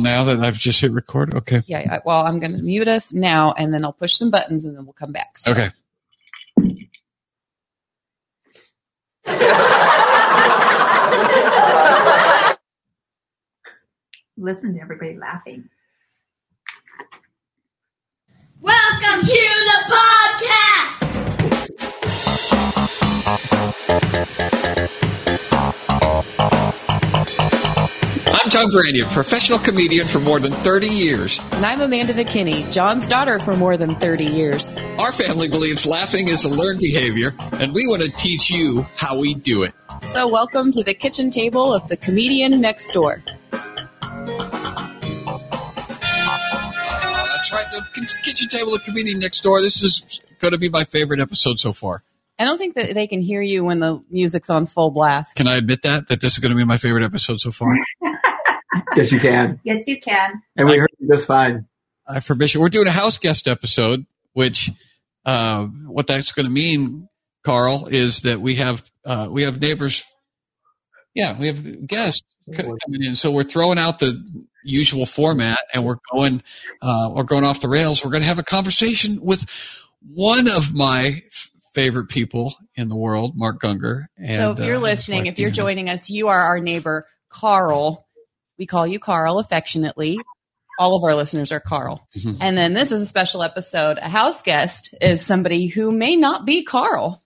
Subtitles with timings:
[0.00, 1.62] Now that I've just hit record, okay.
[1.66, 1.98] Yeah, yeah.
[2.04, 4.84] Well, I'm going to mute us now, and then I'll push some buttons, and then
[4.84, 5.36] we'll come back.
[5.38, 5.70] So- Okay.
[14.36, 15.68] Listen to everybody laughing.
[18.60, 20.17] Welcome to the podcast.
[28.48, 31.38] I'm John Branyan, a professional comedian for more than 30 years.
[31.52, 34.70] And I'm Amanda McKinney, John's daughter for more than 30 years.
[34.98, 39.18] Our family believes laughing is a learned behavior, and we want to teach you how
[39.18, 39.74] we do it.
[40.14, 43.22] So, welcome to the kitchen table of the comedian next door.
[43.52, 43.58] Uh,
[47.26, 49.60] that's right, the kitchen table of comedian next door.
[49.60, 52.02] This is going to be my favorite episode so far.
[52.38, 55.36] I don't think that they can hear you when the music's on full blast.
[55.36, 56.08] Can I admit that?
[56.08, 57.76] That this is going to be my favorite episode so far?
[58.96, 59.60] Yes, you can.
[59.64, 60.42] Yes, you can.
[60.56, 61.66] And we heard you just fine.
[62.08, 62.60] I permission.
[62.60, 64.70] We're doing a house guest episode, which
[65.24, 67.08] uh, what that's going to mean,
[67.44, 70.04] Carl, is that we have uh, we have neighbors.
[71.14, 74.24] Yeah, we have guests coming in, so we're throwing out the
[74.64, 76.42] usual format, and we're going
[76.80, 78.04] uh, we're going off the rails.
[78.04, 79.44] We're going to have a conversation with
[80.00, 81.22] one of my
[81.74, 84.06] favorite people in the world, Mark Gungor.
[84.16, 88.07] And, so, if you're uh, listening, if you're joining us, you are our neighbor, Carl.
[88.58, 90.18] We call you Carl affectionately.
[90.78, 92.06] All of our listeners are Carl.
[92.16, 92.36] Mhm.
[92.40, 93.98] And then this is a special episode.
[93.98, 97.22] A house guest is somebody who may not be Carl.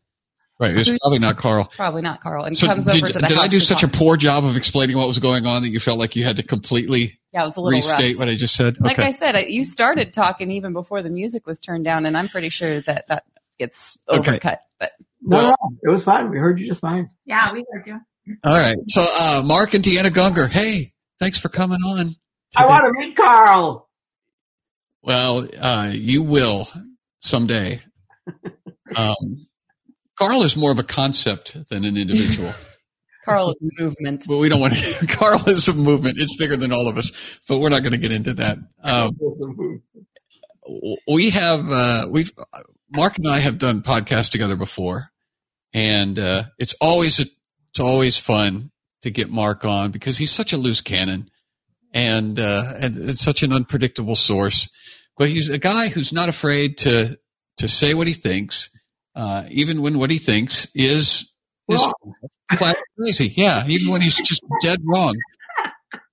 [0.59, 1.65] right, it's probably not Carl.
[1.75, 2.45] Probably not Carl.
[2.45, 3.45] And So comes did, over to the did house.
[3.45, 5.81] I do to such a poor job of explaining what was going on that you
[5.81, 8.21] felt like you had to completely Yeah, it was a little restate rough.
[8.21, 8.77] what I just said?
[8.81, 12.29] Like I said, you started talking even before the music was turned down, and I'm
[12.29, 13.25] pretty sure that that
[13.59, 14.39] gets Okay.
[14.39, 14.59] overcut.
[14.79, 16.31] But No, no, it was fine.
[16.31, 17.11] We heard you just fine.
[17.27, 18.01] Yeah, we heard you.
[18.45, 18.77] All right.
[18.87, 20.92] So, uh, Mark and Deanna Gungor, hey,
[21.23, 22.17] thanks for coming on.
[22.57, 23.89] I want to meet Carl.
[25.03, 26.69] Well, uh, you will
[27.21, 27.81] someday.
[28.95, 29.47] Um,
[30.19, 32.53] Carl is more of a concept than an individual,
[33.25, 34.25] Carl is a movement.
[34.29, 35.07] but we don't want to.
[35.09, 36.19] Carl is a movement.
[36.19, 37.11] It's bigger than all of us,
[37.49, 38.59] but we're not going to get into that.
[38.83, 39.17] Um,
[41.11, 42.33] we have uh, we've
[42.91, 45.09] Mark and I have done podcasts together before,
[45.73, 47.25] and uh, it's always a,
[47.71, 48.72] it's always fun
[49.03, 51.29] to get Mark on because he's such a loose cannon,
[51.93, 54.69] and uh, and it's such an unpredictable source.
[55.19, 57.19] But he's a guy who's not afraid to
[57.59, 58.71] to say what he thinks,
[59.15, 61.31] uh, even when what he thinks is
[61.69, 61.81] is
[62.57, 63.33] flat crazy.
[63.37, 65.15] Yeah, even when he's just dead wrong.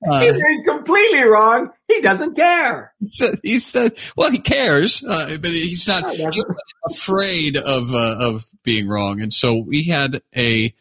[0.10, 1.72] Uh, He's completely wrong.
[1.90, 2.94] He doesn't care.
[3.02, 6.34] he said, he said, well, he cares, uh, but he's not No, he doesn't.
[6.36, 6.58] he's not
[6.96, 9.20] afraid of uh, of being wrong.
[9.22, 10.74] And so we had a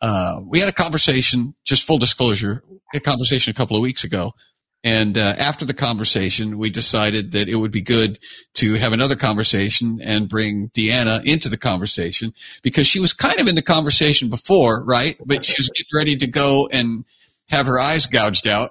[0.00, 1.54] uh, we had a conversation.
[1.64, 2.62] Just full disclosure,
[2.94, 4.34] a conversation a couple of weeks ago.
[4.82, 8.18] And uh, after the conversation, we decided that it would be good
[8.54, 13.46] to have another conversation and bring Deanna into the conversation because she was kind of
[13.46, 15.18] in the conversation before, right?
[15.24, 17.04] But she was getting ready to go and
[17.50, 18.70] have her eyes gouged out.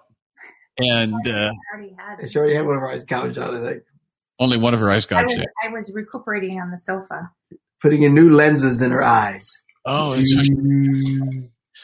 [0.79, 2.31] And uh, I already had.
[2.31, 3.83] She already had one of her eyes gouged out, I think.
[4.39, 5.47] only one of her eyes I gouged was, out.
[5.63, 7.29] I was recuperating on the sofa.
[7.81, 9.59] Putting in new lenses in her eyes.
[9.91, 10.43] Oh, so,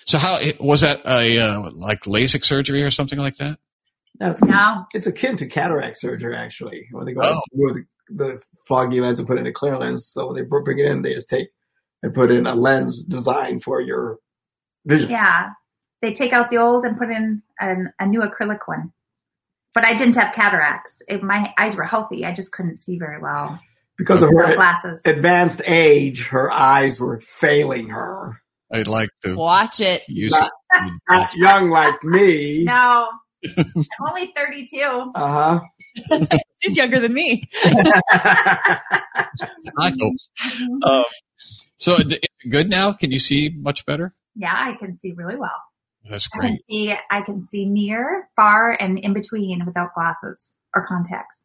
[0.05, 3.57] so how was that a uh, like LASIK surgery or something like that?
[4.19, 6.87] No, it's, No, it's akin to cataract surgery, actually.
[6.91, 7.33] When they go Oh.
[7.35, 7.75] out with
[8.09, 10.85] the, the foggy lens and put in a clear lens, so when they bring it
[10.85, 11.49] in, they just take
[12.03, 14.19] and put in a lens designed for your
[14.85, 15.09] vision.
[15.09, 15.49] yeah.
[16.01, 18.91] They take out the old and put in an, a new acrylic one.
[19.73, 21.01] But I didn't have cataracts.
[21.07, 22.23] It, my eyes were healthy.
[22.25, 23.59] I just couldn't see very well
[23.97, 25.01] Because of her glasses.
[25.05, 28.41] advanced age, her eyes were failing her.
[28.71, 30.03] I'd like to Watch it.
[30.09, 30.93] use Not- it.
[31.09, 32.63] Not young like me.
[32.65, 33.09] No,
[33.57, 35.11] I'm only 32.
[35.15, 35.59] Uh
[36.09, 36.27] huh.
[36.61, 37.47] She's younger than me.
[37.53, 38.79] huh.
[39.77, 40.83] I hope.
[40.83, 41.03] Um,
[41.77, 41.95] so
[42.49, 42.91] good now?
[42.93, 44.13] Can you see much better?
[44.35, 45.61] Yeah, I can see really well.
[46.09, 46.61] That's I can great.
[46.69, 51.43] see I can see near, far, and in between without glasses or contacts.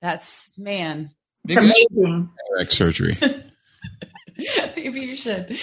[0.00, 1.10] That's man.
[1.46, 2.30] It's Maybe I amazing.
[2.50, 3.16] cataract surgery.
[4.76, 5.56] Maybe you should.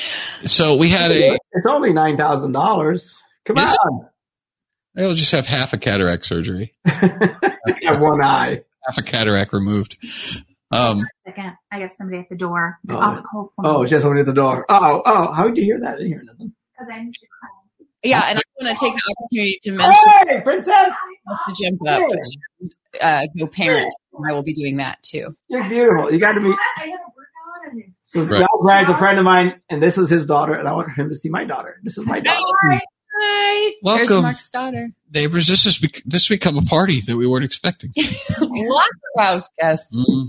[0.45, 1.37] So we had a.
[1.53, 3.17] it's only nine thousand dollars.
[3.45, 3.77] Come Is it?
[3.87, 4.09] on,
[4.97, 8.63] I'll just have half a cataract surgery, I have one eye.
[8.85, 9.97] half a cataract removed.
[10.71, 12.79] Um, Second, I have somebody at the door.
[12.89, 12.97] Oh.
[12.97, 14.65] I'll call Oh, just somebody at the door.
[14.67, 15.93] Oh, oh, how did you hear that?
[15.95, 16.53] I didn't hear nothing.
[16.73, 17.13] because I need.
[18.03, 20.91] Yeah, and I want to take the opportunity to mention Hey, princess,
[21.49, 23.93] to jump up and uh, go parent.
[24.27, 25.35] I will be doing that too.
[25.49, 26.11] you're beautiful.
[26.11, 26.55] You got to meet.
[26.77, 27.27] I gotta work
[27.67, 27.85] out on it.
[28.03, 28.39] So Right.
[28.39, 31.09] John Brad's a friend of mine, and this is his daughter, and I want him
[31.09, 31.79] to see my daughter.
[31.83, 32.37] This is my daughter.
[32.63, 32.79] Hi,
[33.19, 33.71] Hi.
[33.83, 34.21] There's Welcome.
[34.23, 34.89] Mark's daughter.
[35.13, 37.91] Neighbors, this has bec- this become a party that we weren't expecting.
[38.39, 38.87] Lots
[39.17, 39.95] of house guests.
[39.95, 40.27] Mhm.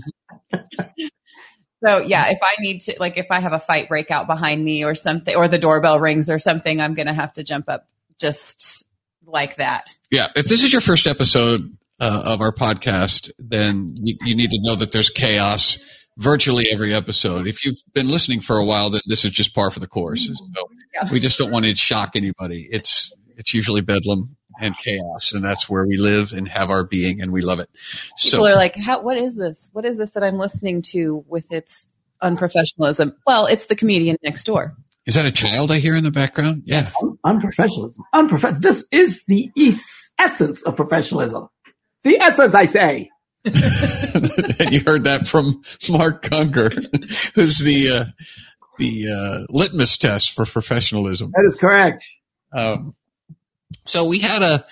[1.85, 4.63] So yeah, if I need to, like, if I have a fight break out behind
[4.63, 7.69] me or something, or the doorbell rings or something, I'm going to have to jump
[7.69, 7.87] up
[8.19, 8.85] just
[9.25, 9.93] like that.
[10.09, 14.51] Yeah, if this is your first episode uh, of our podcast, then you, you need
[14.51, 15.79] to know that there's chaos
[16.17, 17.47] virtually every episode.
[17.47, 20.27] If you've been listening for a while, then this is just par for the course.
[20.27, 20.69] So
[21.11, 22.67] we just don't want to shock anybody.
[22.71, 27.21] It's it's usually bedlam and chaos, and that's where we live and have our being,
[27.21, 27.69] and we love it.
[28.23, 29.01] People So are like, "How?
[29.03, 29.69] What is this?
[29.73, 31.87] What is this that I'm listening to with its
[32.23, 34.75] unprofessionalism?" Well, it's the comedian next door.
[35.05, 36.63] is that a child I hear in the background?
[36.65, 36.93] Yes.
[37.25, 37.99] Unprofessionalism.
[38.13, 41.47] Unprof- This is the es- essence of professionalism.
[42.07, 43.09] The essence, I say.
[43.43, 43.53] and
[44.71, 46.71] you heard that from Mark Gungor,
[47.35, 48.05] who's the uh,
[48.79, 51.33] the uh, litmus test for professionalism.
[51.35, 52.07] That is correct.
[52.53, 52.95] Um,
[53.83, 54.65] so we had a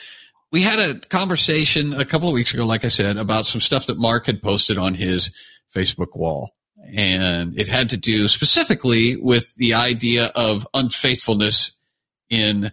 [0.54, 3.88] we had a conversation a couple of weeks ago, like I said, about some stuff
[3.88, 5.32] that Mark had posted on his
[5.76, 6.52] Facebook wall,
[6.96, 11.78] and it had to do specifically with the idea of unfaithfulness
[12.30, 12.72] in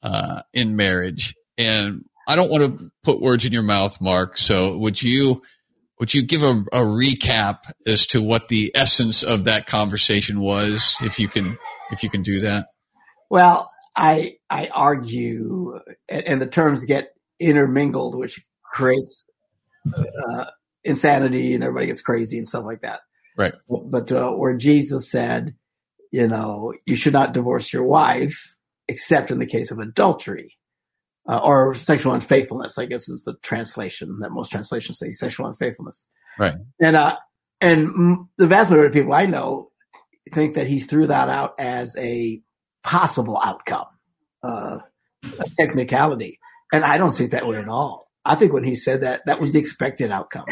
[0.00, 1.34] uh, in marriage.
[1.58, 4.36] And I don't want to put words in your mouth, Mark.
[4.36, 5.42] So would you
[5.98, 10.96] would you give a, a recap as to what the essence of that conversation was,
[11.02, 11.58] if you can
[11.90, 12.68] if you can do that?
[13.30, 17.08] Well, I I argue, and, and the terms get
[17.38, 19.24] intermingled, which creates
[20.28, 20.46] uh,
[20.84, 23.00] insanity, and everybody gets crazy and stuff like that.
[23.38, 23.54] Right.
[23.68, 25.54] But uh, where Jesus said,
[26.10, 28.54] you know, you should not divorce your wife,
[28.88, 30.55] except in the case of adultery.
[31.28, 36.06] Uh, or sexual unfaithfulness, I guess is the translation that most translations say sexual unfaithfulness.
[36.38, 36.54] Right.
[36.80, 37.16] And, uh,
[37.60, 39.72] and the vast majority of people I know
[40.32, 42.40] think that he threw that out as a
[42.84, 43.86] possible outcome,
[44.44, 44.78] uh,
[45.24, 46.38] a technicality.
[46.72, 48.08] And I don't see it that way at all.
[48.24, 50.46] I think when he said that, that was the expected outcome.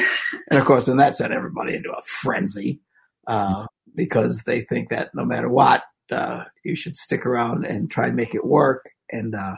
[0.50, 2.80] And of course, then that sent everybody into a frenzy,
[3.28, 8.08] uh, because they think that no matter what, uh, you should stick around and try
[8.08, 8.90] and make it work.
[9.08, 9.54] And, uh,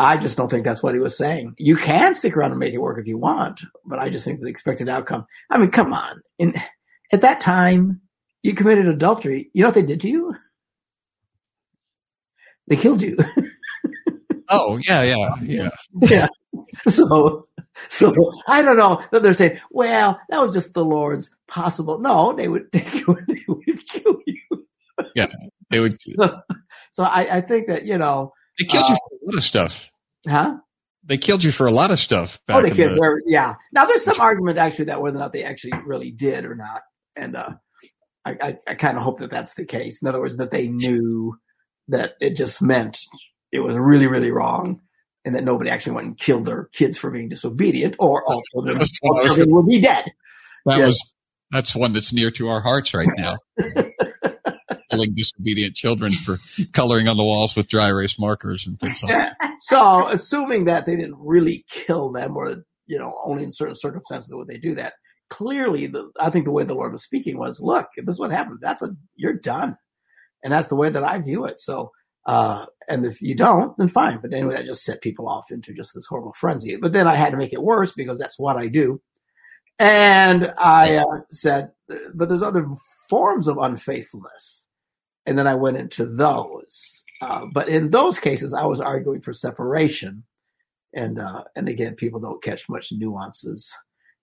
[0.00, 1.54] I just don't think that's what he was saying.
[1.58, 4.40] You can stick around and make it work if you want, but I just think
[4.40, 5.26] the expected outcome.
[5.50, 6.22] I mean, come on.
[6.38, 6.54] In,
[7.12, 8.00] at that time,
[8.42, 9.50] you committed adultery.
[9.52, 10.34] You know what they did to you?
[12.66, 13.18] They killed you.
[14.50, 15.68] Oh yeah, yeah, yeah.
[16.02, 16.26] yeah.
[16.88, 17.46] So,
[17.88, 18.12] so
[18.48, 22.00] I don't know that they're saying, well, that was just the Lord's possible.
[22.00, 24.66] No, they would, they would, they would kill you.
[25.14, 25.26] Yeah,
[25.70, 25.98] they would.
[26.92, 29.44] So I, I think that, you know, They killed you uh, for a lot of
[29.44, 29.90] stuff.
[30.28, 30.56] huh?
[31.02, 32.40] They killed you for a lot of stuff.
[32.46, 33.54] Back Oh, they killed, the, yeah.
[33.72, 36.82] Now there's some argument actually that whether or not they actually really did or not.
[37.16, 37.54] And, uh,
[38.24, 40.02] I, I, I kind of hope that that's the case.
[40.02, 41.38] In other words, that they knew
[41.88, 42.98] that it just meant
[43.50, 44.80] it was really, really wrong
[45.24, 48.76] and that nobody actually went and killed their kids for being disobedient or all children,
[49.02, 50.04] all children would be dead.
[50.66, 51.14] that was
[51.50, 53.36] that's one that's near to our hearts right now.
[55.06, 56.38] Disobedient children for
[56.72, 59.52] coloring on the walls with dry erase markers and things like that.
[59.60, 64.32] so assuming that they didn't really kill them or, you know, only in certain circumstances
[64.32, 64.94] would they do that.
[65.28, 68.18] Clearly, the, I think the way the Lord was speaking was, look, if this is
[68.18, 69.76] what happened, that's a, you're done.
[70.42, 71.60] And that's the way that I view it.
[71.60, 71.92] So,
[72.26, 74.18] uh, and if you don't, then fine.
[74.20, 76.76] But anyway, that just set people off into just this horrible frenzy.
[76.76, 79.00] But then I had to make it worse because that's what I do.
[79.80, 81.70] And I uh, said,
[82.14, 82.68] but there's other
[83.08, 84.66] forms of unfaithfulness.
[85.30, 87.04] And then I went into those.
[87.22, 90.24] Uh, but in those cases, I was arguing for separation.
[90.92, 93.72] And, uh, and again, people don't catch much nuances.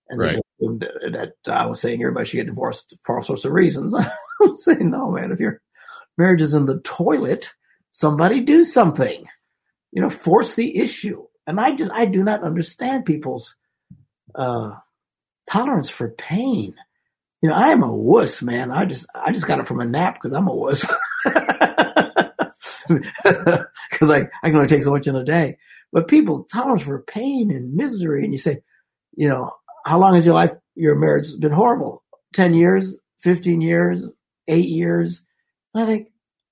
[0.10, 0.42] And Right.
[0.60, 3.94] that, that I was saying everybody should get divorced for all sorts of reasons.
[4.44, 5.62] I'm saying, no, man, if your
[6.18, 7.52] marriage is in the toilet,
[7.92, 9.26] somebody do something,
[9.94, 11.26] you know, force the issue.
[11.48, 13.56] And I just, I do not understand people's,
[14.36, 14.72] uh,
[15.50, 16.76] tolerance for pain.
[17.42, 18.72] You know, I am a wuss, man.
[18.72, 20.86] I just, I just got it from a nap because I'm a wuss.
[22.88, 25.58] Because I, I can only take so much in a day.
[25.92, 28.60] But people tolerance for pain and misery, and you say,
[29.16, 29.52] you know,
[29.86, 32.04] how long has your life, your marriage been horrible?
[32.34, 34.14] Ten years, fifteen years,
[34.48, 35.22] eight years.
[35.74, 36.10] And I think,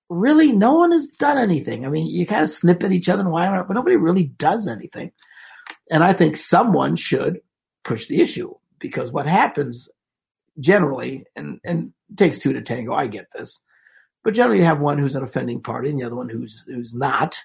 [0.09, 1.85] really, no one has done anything.
[1.85, 4.67] I mean, you kind of snip at each other and whine, but nobody really does
[4.67, 5.11] anything.
[5.89, 7.39] And I think someone should
[7.83, 9.89] push the issue because what happens
[10.59, 13.59] generally, and, and takes two to tango, I get this,
[14.23, 16.93] but generally you have one who's an offending party and the other one who's, who's
[16.93, 17.37] not.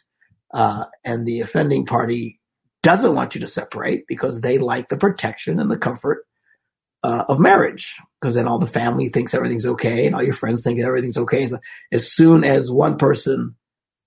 [0.53, 2.41] Uh, and the offending party
[2.83, 6.25] doesn't want you to separate because they like the protection and the comfort
[7.03, 10.63] uh, of marriage because then all the family thinks everything's okay and all your friends
[10.63, 11.47] think everything's okay.
[11.47, 11.59] So
[11.93, 13.57] as soon as one person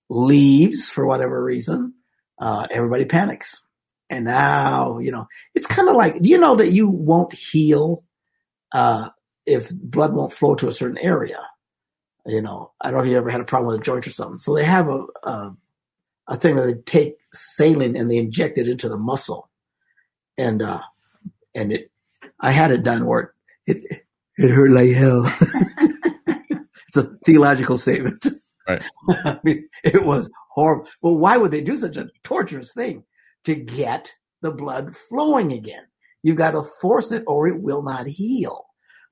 [0.09, 1.93] leaves for whatever reason,
[2.39, 3.63] uh, everybody panics.
[4.09, 8.03] And now, you know, it's kind of like, do you know that you won't heal,
[8.73, 9.09] uh,
[9.45, 11.39] if blood won't flow to a certain area?
[12.25, 14.11] You know, I don't know if you ever had a problem with a joint or
[14.11, 14.37] something.
[14.37, 15.55] So they have a, a,
[16.27, 19.49] a thing that they take saline and they inject it into the muscle.
[20.37, 20.81] And, uh,
[21.53, 21.91] and it,
[22.39, 23.33] I had it done where
[23.67, 23.83] it,
[24.37, 25.23] it hurt like hell.
[26.87, 28.25] it's a theological statement.
[28.67, 28.81] Right.
[29.09, 30.87] I mean, it was horrible.
[31.01, 33.03] Well, why would they do such a torturous thing
[33.43, 35.83] to get the blood flowing again?
[36.23, 38.65] You've got to force it or it will not heal.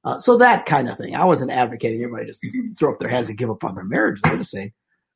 [0.04, 1.16] Uh, so that kind of thing.
[1.16, 2.46] I wasn't advocating everybody just
[2.80, 4.20] throw up their hands and give up on their marriage.
[4.24, 4.74] I was just saying,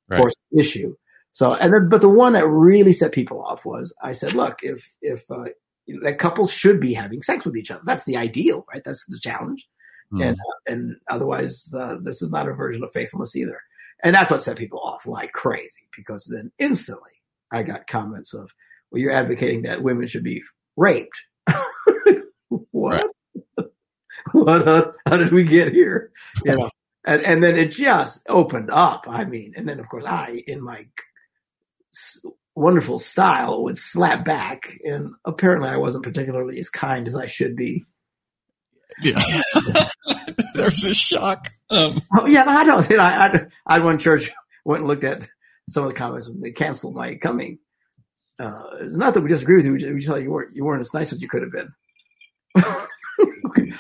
[0.08, 0.18] Right.
[0.20, 0.96] force issue.
[1.32, 4.60] So, and then, but the one that really set people off was I said, look,
[4.64, 5.46] if, if, uh,
[5.86, 7.82] you know, that couples should be having sex with each other.
[7.86, 8.84] That's the ideal, right?
[8.84, 9.68] That's the challenge.
[10.12, 10.22] Hmm.
[10.22, 13.60] And, uh, and otherwise, uh, this is not a version of faithfulness either.
[14.04, 17.12] And that's what set people off like crazy because then instantly
[17.52, 18.52] I got comments of,
[18.92, 20.44] well, you're advocating that women should be
[20.78, 21.20] raped.
[24.46, 24.96] what?
[25.08, 26.12] How, did we get here?
[26.44, 26.70] You know,
[27.06, 29.06] and, and then it just opened up.
[29.08, 30.88] I mean, and then of course I, in my
[32.56, 34.80] wonderful style, would slap back.
[34.84, 37.86] And apparently I wasn't particularly as kind as I should be.
[39.02, 39.22] Yeah.
[40.56, 41.50] There's a shock.
[41.70, 42.90] Um, Oh yeah, I don't.
[42.90, 44.32] You know, I, I, I church
[44.64, 45.28] went and looked at
[45.70, 47.60] some of the comments and they canceled my coming.
[48.40, 49.74] Uh, it's not that we disagree with you.
[49.74, 51.52] We just, we just thought you weren't, you weren't as nice as you could have
[51.52, 51.70] been.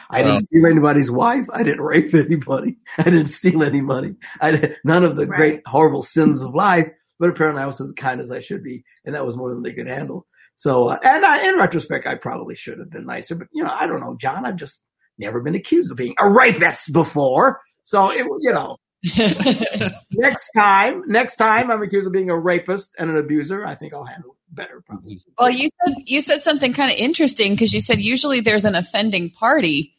[0.10, 0.40] I didn't Well.
[0.42, 1.46] steal anybody's wife.
[1.52, 2.78] I didn't rape anybody.
[2.98, 4.16] I didn't steal any money.
[4.42, 5.38] I did none of the Right.
[5.38, 6.88] great horrible sins of life.
[7.20, 9.64] But apparently, I was as kind as I should be, and that was more than
[9.64, 10.28] they could handle.
[10.58, 13.36] So, uh, and I, in retrospect, I probably should have been nicer.
[13.36, 14.46] But you know, I don't know, John.
[14.46, 14.84] I've just
[15.18, 17.62] never been accused of being a rapist before.
[17.84, 18.76] So, it, you know,
[20.14, 23.94] next time, next time I'm accused of being a rapist and an abuser, I think
[23.94, 24.82] I'll handle it better.
[24.86, 25.22] Probably.
[25.38, 28.76] Well, you said you said something kind of interesting because you said usually there's an
[28.76, 29.96] offending party,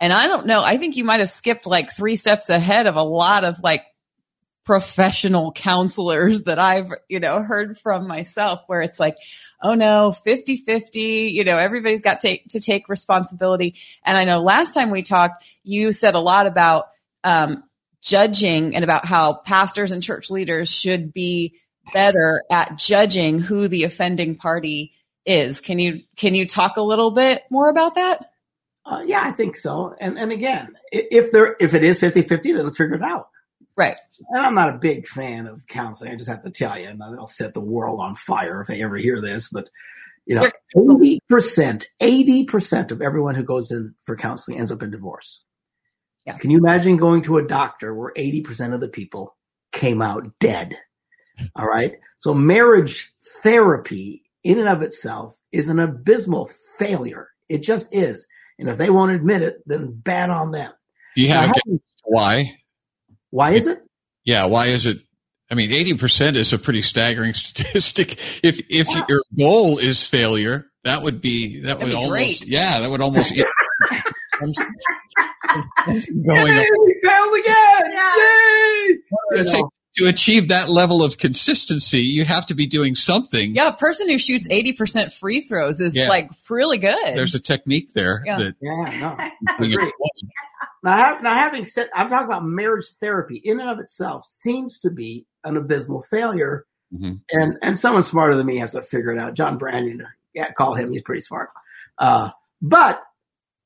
[0.00, 0.62] and I don't know.
[0.62, 3.84] I think you might have skipped like three steps ahead of a lot of like
[4.68, 9.16] professional counselors that I've, you know, heard from myself where it's like,
[9.62, 13.76] oh no, 50-50, you know, everybody's got to, to take responsibility.
[14.04, 16.88] And I know last time we talked, you said a lot about
[17.24, 17.64] um,
[18.02, 21.56] judging and about how pastors and church leaders should be
[21.92, 24.92] better at judging who the offending party
[25.26, 25.60] is.
[25.60, 28.32] Can you can you talk a little bit more about that?
[28.84, 29.94] Uh, yeah, I think so.
[30.00, 33.26] And and again, if there if it is 50-50, then let's figure it out.
[33.76, 33.96] Right.
[34.30, 36.10] And I'm not a big fan of counseling.
[36.10, 38.82] I just have to tell you, and they'll set the world on fire if they
[38.82, 39.48] ever hear this.
[39.48, 39.68] But
[40.26, 44.82] you know, eighty percent, eighty percent of everyone who goes in for counseling ends up
[44.82, 45.44] in divorce.
[46.26, 46.36] Yeah.
[46.38, 49.36] Can you imagine going to a doctor where eighty percent of the people
[49.72, 50.76] came out dead?
[51.56, 51.96] All right.
[52.18, 57.28] So marriage therapy in and of itself is an abysmal failure.
[57.48, 58.26] It just is.
[58.58, 60.72] And if they won't admit it, then bad on them.
[61.14, 62.56] do you have a guess why?
[63.30, 63.80] why is it?
[64.24, 64.98] Yeah, why is it?
[65.50, 68.18] I mean, eighty percent is a pretty staggering statistic.
[68.42, 69.04] If if Yeah.
[69.08, 72.46] your goal is failure, that would be that That'd would be almost great.
[72.46, 73.32] yeah, that would almost
[74.36, 74.54] going
[76.58, 76.64] on.
[77.02, 77.92] failed again!
[77.92, 78.16] Yeah.
[78.16, 78.98] Yay!
[79.38, 79.62] I'd say
[79.98, 83.54] to achieve that level of consistency, you have to be doing something.
[83.54, 86.08] Yeah, a person who shoots 80% free throws is Yeah.
[86.08, 86.96] like really good.
[87.16, 88.38] There's a technique there Yeah.
[88.38, 89.88] that Yeah, no.
[90.84, 94.90] Now, now, having said, I'm talking about marriage therapy in and of itself seems to
[94.90, 96.66] be an abysmal failure.
[96.94, 97.20] Mhm.
[97.32, 99.34] And and someone smarter than me has to figure it out.
[99.34, 100.00] John Branyan,
[100.34, 100.92] yeah, call him.
[100.92, 101.50] He's pretty smart.
[101.98, 102.30] Uh,
[102.62, 103.02] but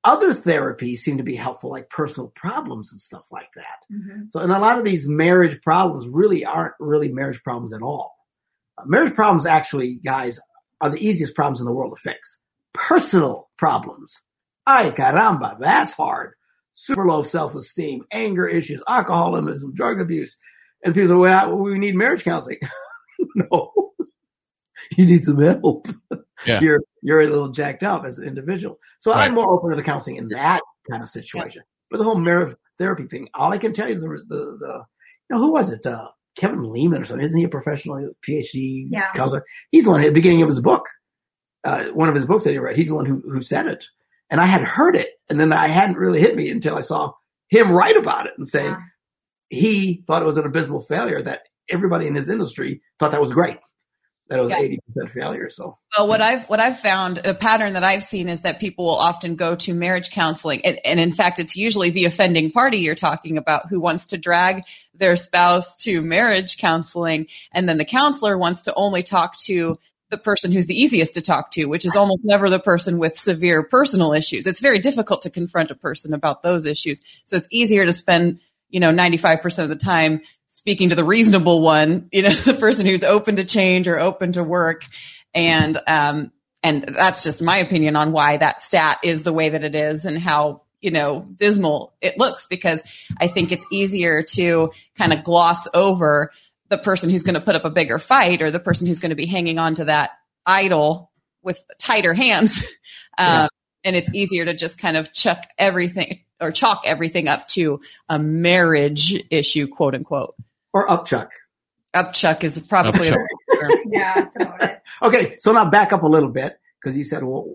[0.05, 3.85] other therapies seem to be helpful, like personal problems and stuff like that.
[3.93, 4.31] Mhm.
[4.31, 8.17] So, and a lot of these marriage problems really aren't really marriage problems at all.
[8.79, 10.41] Uh, marriage problems, actually, guys,
[10.81, 12.39] are the easiest problems in the world to fix.
[12.75, 14.21] Personal problems.
[14.67, 16.33] Ay caramba, that's hard.
[16.73, 20.37] Super low self-esteem, anger issues, alcoholism, drug abuse.
[20.85, 22.59] And people say, well, we need marriage counseling.
[23.35, 23.73] no.
[24.97, 25.89] You need some help.
[26.47, 26.61] Yeah.
[26.61, 28.79] You're, you're a little jacked up as an individual.
[28.99, 29.29] So Right.
[29.29, 31.63] I'm more open to the counseling in that kind of situation.
[31.91, 34.37] But the whole marriage therapy thing, all I can tell you is there was the,
[34.59, 34.83] the,
[35.29, 35.85] you know, who was it?
[35.85, 37.25] Uh, Kevin Leman or something.
[37.27, 39.11] Isn't he a professional PhD Yeah.
[39.15, 39.45] counselor?
[39.71, 40.87] He's the one at the beginning of his book.
[41.65, 42.77] Uh, one of his books that he read.
[42.77, 43.85] He's the one who, who said it.
[44.31, 45.11] And I had heard it.
[45.29, 47.13] And then I hadn't really hit me until I saw
[47.51, 48.77] him write about it and say Yeah.
[49.51, 53.33] he thought it was an abysmal failure that everybody in his industry thought that was
[53.33, 53.59] great.
[54.29, 54.61] That it was Yeah.
[54.61, 55.51] eighty percent failure.
[55.51, 58.87] So Well, what I've what I've found a pattern that I've seen is that people
[58.87, 62.79] will often go to marriage counseling, and, and in fact, it's usually the offending party
[62.79, 64.65] you're talking about who wants to drag
[64.95, 69.79] their spouse to marriage counseling, and then the counselor wants to only talk to
[70.11, 73.17] the person who's the easiest to talk to, which is almost never the person with
[73.17, 74.47] severe personal issues.
[74.47, 78.41] It's very difficult to confront a person about those issues, so it's easier to spend
[78.69, 82.87] you know 95% of the time speaking to the reasonable one, you know, the person
[82.87, 84.85] who's open to change or open to work
[85.35, 86.31] and um
[86.63, 90.05] and that's just my opinion on why that stat is the way that it is
[90.05, 92.83] and how you know dismal it looks because
[93.19, 96.31] i think it's easier to kind of gloss over
[96.69, 99.11] the person who's going to put up a bigger fight or the person who's going
[99.11, 100.11] to be hanging on to that
[100.45, 101.11] idol
[101.43, 102.65] with tighter hands
[103.19, 103.49] um, Yeah.
[103.85, 108.19] and it's easier to just kind of chuck everything or chalk everything up to a
[108.19, 110.35] marriage issue quote unquote
[110.73, 111.29] or upchuck.
[111.95, 113.27] upchuck is probably a Upchuck.
[113.87, 114.37] Yeah, that's.
[115.03, 117.55] Okay, so now back up a little bit because you said, well,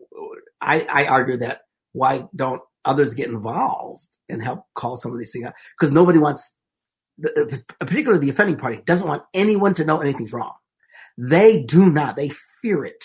[0.62, 5.32] I, I argue that why don't others get involved and help call some of these
[5.34, 5.54] things out?
[5.78, 6.54] Because nobody wants,
[7.18, 10.54] the- particularly the offending party, doesn't want anyone to know anything's wrong.
[11.18, 12.16] They do not.
[12.16, 12.30] They
[12.62, 13.04] fear it.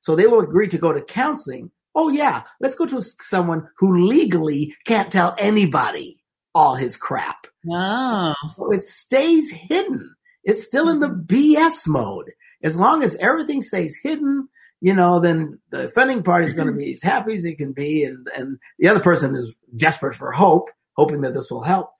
[0.00, 1.70] So they will agree to go to counseling.
[1.94, 6.22] Oh yeah, let's go to someone who legally can't tell anybody
[6.54, 7.46] all his crap.
[7.68, 10.14] oh So it stays hidden.
[10.44, 12.32] It's still in the BS mode.
[12.62, 14.48] As long as everything stays hidden,
[14.80, 17.72] you know, then the offending party is going to be as happy as he can
[17.72, 21.90] be, and and the other person is desperate for hope, hoping that this will help.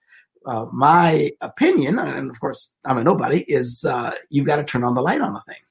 [0.45, 4.83] Uh, my opinion, and of course I'm a nobody, is uh, you've got to turn
[4.83, 5.61] on the light on the thing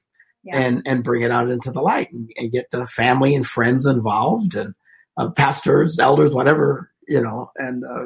[0.43, 0.57] Yeah.
[0.57, 3.85] and and bring it out into the light and, and get the family and friends
[3.85, 4.73] involved and
[5.17, 8.05] uh, pastors, elders, whatever you know, and uh,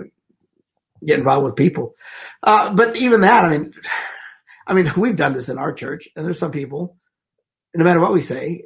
[1.05, 1.93] get involved with people.
[2.41, 3.73] Uh, but even that, I mean,
[4.65, 6.97] I mean, we've done this in our church, and there's some people,
[7.75, 8.65] no matter what we say,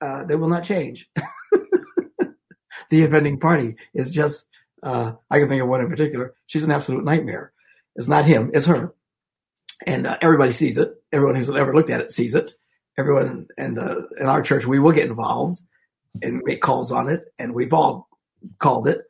[0.00, 1.08] uh, they will not change.
[2.90, 4.46] the offending party is just,
[4.82, 6.34] uh, I can think of one in particular.
[6.46, 7.52] She's an absolute nightmare.
[7.96, 8.94] It's not him, it's her.
[9.86, 10.92] And uh, everybody sees it.
[11.12, 12.52] Everyone who's ever looked at it sees it.
[12.98, 15.60] Everyone, and uh, in our church, we will get involved
[16.20, 18.08] and make calls on it, and we've all
[18.58, 19.02] called it,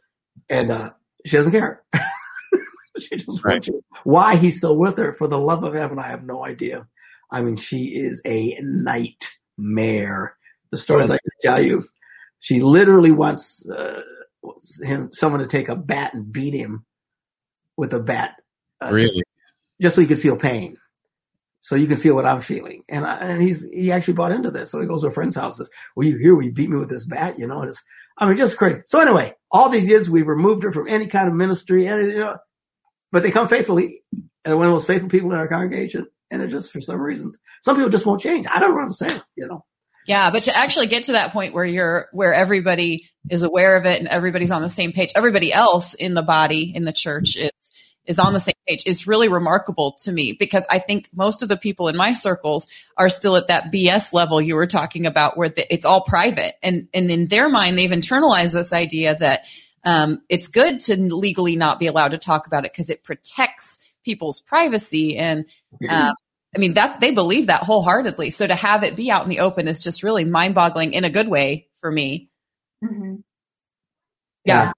[0.50, 0.92] and uh,
[1.24, 1.82] she doesn't care.
[2.98, 3.54] she just Right.
[3.54, 3.82] wants you.
[4.04, 6.86] Why he's still with her, for the love of heaven, I have no idea.
[7.30, 10.36] I mean, she is a nightmare.
[10.70, 11.88] The stories I can tell you,
[12.40, 14.02] she literally wants uh,
[14.82, 16.84] him, someone to take a bat and beat him
[17.78, 18.34] with a bat,
[18.82, 19.22] uh, Really?
[19.80, 20.76] just so he could feel pain.
[21.60, 24.50] So you can feel what I'm feeling, and I, and he's he actually bought into
[24.50, 24.70] this.
[24.70, 25.58] So he goes to a friend's house.
[25.58, 26.36] Says, "Well, you here?
[26.36, 27.82] We beat me with this bat, you know." And it's,
[28.16, 28.80] I mean, just crazy.
[28.86, 32.20] So anyway, all these years we removed her from any kind of ministry, and you
[32.20, 32.36] know,
[33.10, 34.02] but they come faithfully,
[34.44, 36.06] and one of the most faithful people in our congregation.
[36.30, 38.46] And it just for some reason, some people just won't change.
[38.48, 39.64] I don't understand, you know.
[40.08, 43.84] Yeah, but to actually get to that point where you're where everybody is aware of
[43.84, 47.36] it and everybody's on the same page, everybody else in the body in the church
[47.36, 47.50] is
[48.08, 51.48] is on the same page is really remarkable to me because I think most of
[51.48, 52.66] the people in my circles
[52.96, 56.54] are still at that BS level you were talking about where the, it's all private
[56.62, 59.44] and and in their mind they've internalized this idea that
[59.84, 63.78] um, it's good to legally not be allowed to talk about it because it protects
[64.04, 65.44] people's privacy and
[65.88, 66.14] um,
[66.56, 68.30] I mean that they believe that wholeheartedly.
[68.30, 71.10] So to have it be out in the open is just really mind-boggling in a
[71.10, 72.30] good way for me.
[72.82, 73.16] hmm
[74.44, 74.72] Yeah.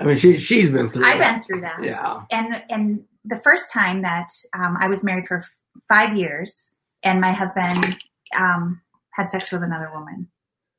[0.00, 1.06] I mean, she she's been through.
[1.06, 1.82] I've been through that.
[1.82, 2.22] Yeah.
[2.30, 5.58] and and the first time that um, I was married for f-
[5.88, 6.70] five years,
[7.02, 7.96] and my husband
[8.36, 8.80] um,
[9.10, 10.28] had sex with another woman,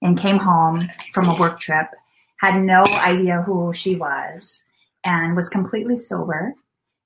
[0.01, 1.87] and came home from a work trip,
[2.39, 4.63] had no idea who she was,
[5.03, 6.53] and was completely sober,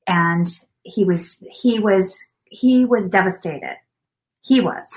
[0.08, 0.48] and
[0.84, 3.78] he was he was he was devastated.
[4.42, 4.88] He was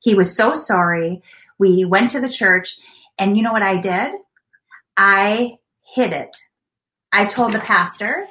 [0.00, 1.22] he was so sorry.
[1.58, 2.78] We went to the church,
[3.18, 4.12] and you know what I did?
[4.96, 5.58] I
[5.94, 6.36] hid it.
[7.12, 8.26] I told the pastor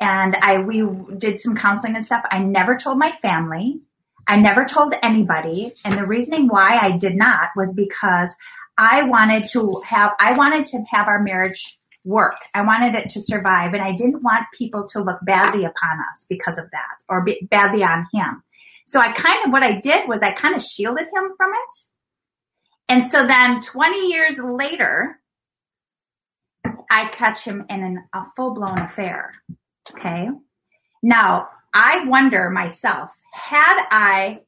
[0.00, 0.82] and I we
[1.18, 2.24] did some counseling and stuff.
[2.30, 3.80] I never told my family.
[4.28, 8.30] I never told anybody, and the reasoning why I did not was because
[8.78, 12.36] I wanted to have I wanted to have our marriage work.
[12.54, 16.26] I wanted it to survive, and I didn't want people to look badly upon us
[16.28, 18.42] because of that, or badly on him.
[18.86, 21.78] So I kind of what I did was I kind of shielded him from it.
[22.88, 25.19] And so then 20 years later,
[26.90, 29.32] I catch him in an, a full blown affair.
[29.90, 30.28] Okay.
[31.02, 34.40] Now I wonder myself, had I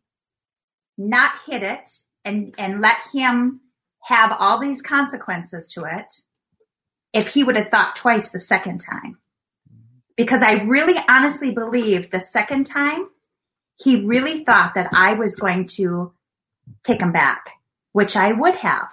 [0.98, 1.88] not hit it
[2.24, 3.60] and, and let him
[4.02, 6.12] have all these consequences to it,
[7.12, 9.18] if he would have thought twice the second time.
[10.16, 13.08] Because I really honestly believe the second time
[13.82, 16.12] he really thought that I was going to
[16.84, 17.50] take him back,
[17.92, 18.88] which I would have.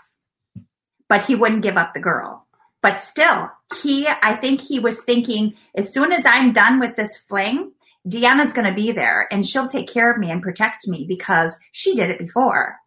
[1.07, 2.47] But he wouldn't give up the girl.
[2.81, 3.49] But still,
[3.81, 7.73] he, I think he was thinking, as soon as I'm done with this fling,
[8.07, 11.55] Deanna's going to be there and she'll take care of me and protect me because
[11.71, 12.77] she did it before.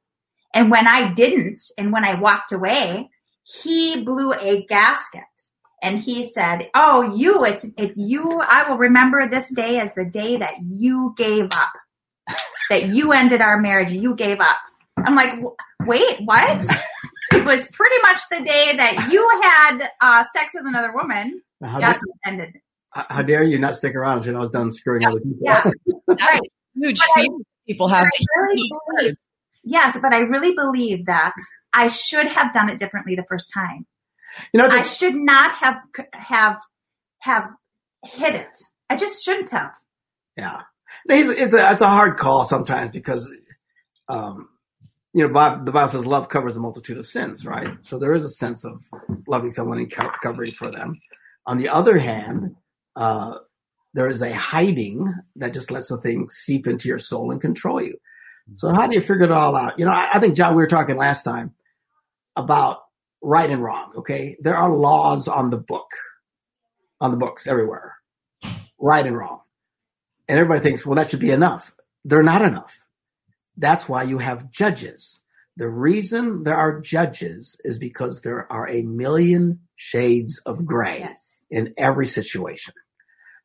[0.54, 3.10] And when I didn't, and when I walked away,
[3.42, 5.22] he blew a gasket
[5.82, 8.40] and he said, "Oh, you, it's it's you.
[8.40, 11.72] I will remember this day as the day that you gave up,
[12.70, 13.90] that you ended our marriage.
[13.90, 14.58] You gave up."
[14.98, 15.40] I'm like,
[15.80, 16.64] "Wait, what?"
[17.34, 21.42] It was pretty much the day that you had uh, sex with another woman.
[21.62, 22.60] How, That's dare, what ended.
[22.92, 25.38] how dare you not stick around until I was done screwing other people?
[25.40, 25.70] Yeah,
[26.08, 26.40] right.
[26.74, 27.28] Huge I-
[27.66, 28.04] people have.
[28.06, 29.16] I really believe-
[29.64, 31.34] Yes, but I really believe that
[31.72, 33.86] I should have done it differently the first time.
[34.52, 35.80] You know, I should not have
[36.14, 36.56] have
[37.20, 37.44] have
[38.04, 38.56] hit it.
[38.90, 39.70] I just shouldn't have.
[40.36, 40.62] yeah,
[41.06, 43.30] it's, it's a it's a hard call sometimes because,
[44.08, 44.48] um,
[45.12, 47.76] you know, Bob, the Bible says love covers a multitude of sins, right?
[47.82, 48.82] So there is a sense of
[49.26, 51.00] loving someone and co- covering for them.
[51.46, 52.56] On the other hand,
[52.96, 53.38] uh,
[53.94, 57.82] there is a hiding that just lets the thing seep into your soul and control
[57.82, 57.98] you.
[58.54, 59.78] So how do you figure it all out?
[59.78, 61.54] You know, I, I think John, we were talking last time
[62.34, 62.80] about
[63.22, 63.92] right and wrong.
[63.98, 65.90] Okay, there are laws on the book,
[67.00, 67.96] on the books everywhere,
[68.78, 69.42] right and wrong,
[70.26, 71.72] and everybody thinks, well, that should be enough.
[72.04, 72.81] They're not enough.
[73.56, 75.20] That's why you have judges.
[75.56, 81.36] The reason there are judges is because there are a million shades of gray Yes.
[81.50, 82.72] in every situation.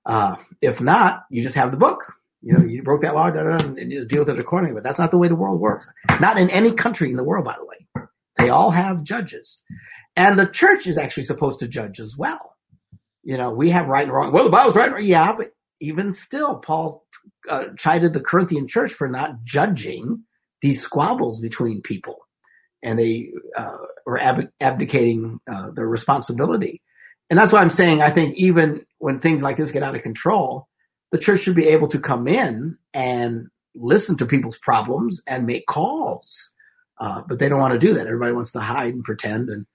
[0.05, 2.13] Uh, if not, you just have the book.
[2.41, 4.39] You know, you broke that law, da, da, da, and you just deal with it
[4.39, 4.73] accordingly.
[4.75, 5.89] But that's not the way the world works.
[6.21, 8.07] Not in any country in the world, by the way.
[8.37, 9.61] They all have judges.
[10.15, 12.55] And the church is actually supposed to judge as well.
[13.23, 14.31] You know, we have right and wrong.
[14.31, 15.03] Well, the Bible's right and wrong.
[15.03, 17.05] Yeah, but even still, Paul
[17.49, 20.23] uh, chided the Corinthian church for not judging
[20.61, 22.17] these squabbles between people.
[22.83, 26.81] And they uh, were ab- abdicating uh, their responsibility.
[27.29, 30.01] And that's why I'm saying I think even when things like this get out of
[30.03, 30.67] control,
[31.11, 35.65] the church should be able to come in and listen to people's problems and make
[35.65, 36.51] calls.
[36.99, 38.07] Uh, but they don't want to do that.
[38.07, 39.49] Everybody wants to hide and pretend.
[39.49, 39.65] And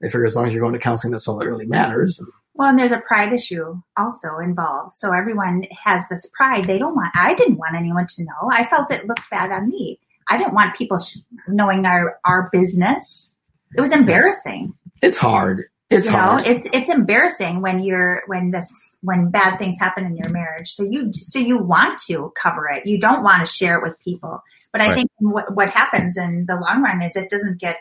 [0.00, 2.18] they figure as long as you're going to counseling, that's all that really matters.
[2.18, 4.92] And Well, and there's a pride issue also involved.
[4.92, 6.64] So everyone has this pride.
[6.64, 7.12] They don't want.
[7.14, 8.50] I didn't want anyone to know.
[8.50, 10.00] I felt it looked bad on me.
[10.28, 13.30] I didn't want people sh- knowing our our business.
[13.76, 14.74] It was embarrassing.
[15.02, 15.64] it's hard.
[15.88, 16.46] It's you know, hard.
[16.48, 20.70] it's it's embarrassing when you're when this when bad things happen in your marriage.
[20.72, 22.86] So you so you want to cover it.
[22.86, 24.42] You don't want to share it with people.
[24.72, 24.94] But I Right.
[24.94, 27.76] think what what happens in the long run is it doesn't get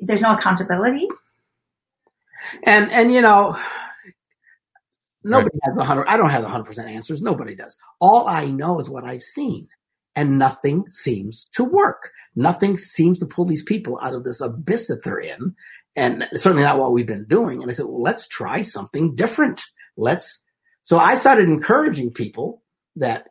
[0.00, 1.06] there's no accountability.
[2.64, 3.56] And and you know,
[5.26, 6.06] nobody has the hundred.
[6.08, 7.22] I don't have the hundred percent answers.
[7.22, 7.76] Nobody does.
[8.00, 9.68] All I know is what I've seen,
[10.14, 12.10] and nothing seems to work.
[12.34, 15.54] Nothing seems to pull these people out of this abyss that they're in,
[15.94, 17.62] and certainly not what we've been doing.
[17.62, 19.62] And I said, well, let's try something different.
[19.96, 20.40] Let's.
[20.82, 22.62] So I started encouraging people
[22.96, 23.24] that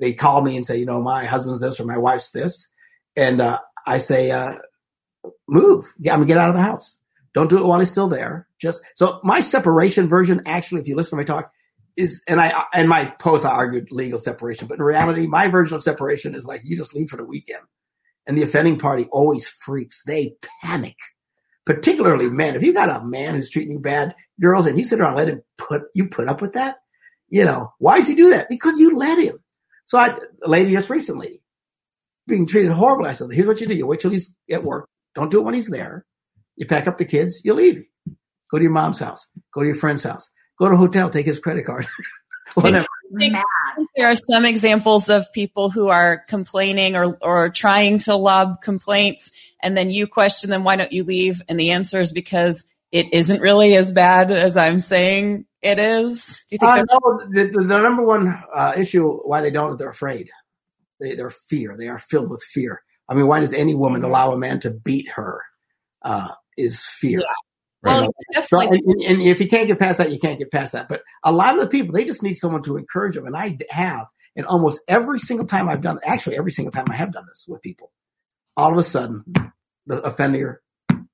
[0.00, 2.68] they call me and say, you know, my husband's this or my wife's this,
[3.14, 4.54] and uh, I say, uh,
[5.48, 5.86] move.
[6.10, 6.98] I mean, get out of the house.
[7.34, 8.45] Don't do it while he's still there.
[8.60, 11.50] Just so my separation version, actually, if you listen to my talk,
[11.96, 15.74] is and I and my post I argued legal separation, but in reality, my version
[15.74, 17.62] of separation is like you just leave for the weekend,
[18.26, 20.02] and the offending party always freaks.
[20.04, 20.96] They panic,
[21.64, 22.54] particularly men.
[22.54, 25.18] If you got a man who's treating you bad, girls, and you sit around and
[25.18, 26.76] let him put you put up with that,
[27.28, 28.48] you know why does he do that?
[28.48, 29.38] Because you let him.
[29.86, 31.40] So I, a lady just recently
[32.26, 33.08] being treated horribly.
[33.08, 34.88] I said, here's what you do: you wait till he's at work.
[35.14, 36.04] Don't do it when he's there.
[36.56, 37.84] You pack up the kids, you leave.
[38.50, 39.26] Go to your mom's house.
[39.52, 40.30] Go to your friend's house.
[40.58, 41.86] Go to a hotel, take his credit card.
[42.54, 42.86] Whatever.
[43.96, 49.30] There are some examples of people who are complaining or, or trying to lob complaints,
[49.62, 51.42] and then you question them, why don't you leave?
[51.48, 56.44] And the answer is because it isn't really as bad as I'm saying it is.
[56.48, 59.76] Do you think Uh, no, the, the, the number one uh, issue why they don't,
[59.76, 60.30] they're afraid.
[61.00, 61.76] They, they're fear.
[61.76, 62.82] They are filled with fear.
[63.08, 65.42] I mean, why does any woman allow a man to beat her?
[66.02, 67.22] Uh, is fear.
[67.86, 68.08] Well.
[68.46, 70.88] So, and, and if you can't get past that, you can't get past that.
[70.88, 73.26] But a lot of the people, they just need someone to encourage them.
[73.26, 74.06] And I have.
[74.36, 77.46] And almost every single time I've done, actually every single time I have done this
[77.48, 77.90] with people,
[78.56, 79.24] all of a sudden
[79.86, 80.62] the offender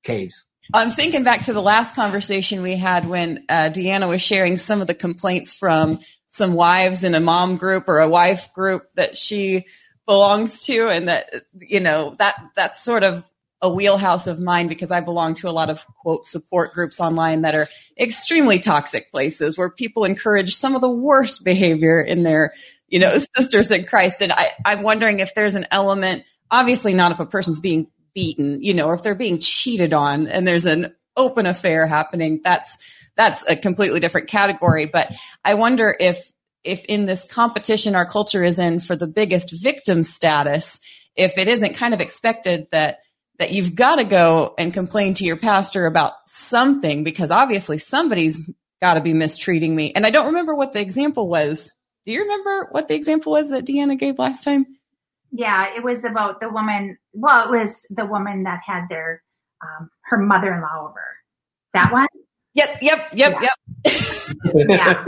[0.03, 0.45] caves.
[0.73, 4.81] I'm thinking back to the last conversation we had when uh, Deanna was sharing some
[4.81, 9.17] of the complaints from some wives in a mom group or a wife group that
[9.17, 9.65] she
[10.05, 13.29] belongs to, and that you know that that's sort of
[13.63, 17.41] a wheelhouse of mine because I belong to a lot of quote support groups online
[17.41, 17.67] that are
[17.99, 22.53] extremely toxic places where people encourage some of the worst behavior in their
[22.87, 27.11] you know sisters in Christ, and I, I'm wondering if there's an element obviously not
[27.11, 30.67] if a person's being beaten, you know, or if they're being cheated on and there's
[30.67, 32.41] an open affair happening.
[32.43, 32.77] That's
[33.15, 34.85] that's a completely different category.
[34.85, 35.11] But
[35.43, 36.31] I wonder if
[36.63, 40.79] if in this competition our culture is in for the biggest victim status,
[41.15, 42.99] if it isn't kind of expected that
[43.39, 48.49] that you've got to go and complain to your pastor about something because obviously somebody's
[48.81, 49.91] got to be mistreating me.
[49.93, 51.71] And I don't remember what the example was.
[52.05, 54.65] Do you remember what the example was that Deanna gave last time?
[55.31, 56.97] Yeah, it was about the woman.
[57.13, 59.23] Well, it was the woman that had their
[59.63, 61.03] um, her mother-in-law over.
[61.73, 62.07] That one.
[62.55, 63.49] Yep, yep, yep, Yeah.
[63.85, 64.67] yep.
[64.69, 65.03] Yeah.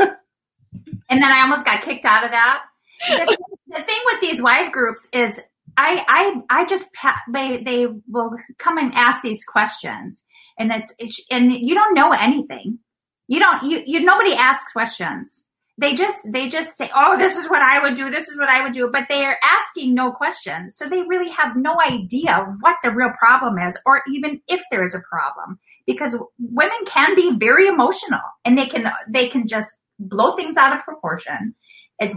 [1.09, 2.63] and then I almost got kicked out of that.
[3.07, 5.39] The, the thing with these wife groups is
[5.77, 6.87] I, I, I just,
[7.31, 10.23] they, they will come and ask these questions
[10.57, 12.79] and it's, it's, and you don't know anything.
[13.27, 15.43] You don't, you, you, nobody asks questions.
[15.77, 18.09] They just, they just say, oh, this is what I would do.
[18.09, 18.89] This is what I would do.
[18.89, 20.77] But they are asking no questions.
[20.77, 24.85] So they really have no idea what the real problem is or even if there
[24.85, 29.67] is a problem because women can be very emotional and they can, they can just
[29.99, 31.55] blow things out of proportion.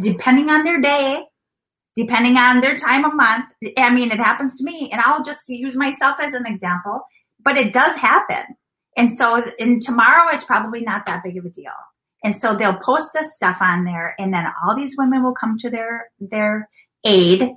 [0.00, 1.20] Depending on their day,
[1.98, 3.46] depending on their time of month.
[3.76, 7.02] I mean, it happens to me and I'll just use myself as an example,
[7.42, 8.54] but it does happen.
[8.96, 11.72] And so, in tomorrow it's probably not that big of a deal.
[12.22, 15.58] And so they'll post this stuff on there and then all these women will come
[15.58, 16.68] to their, their
[17.04, 17.50] aid.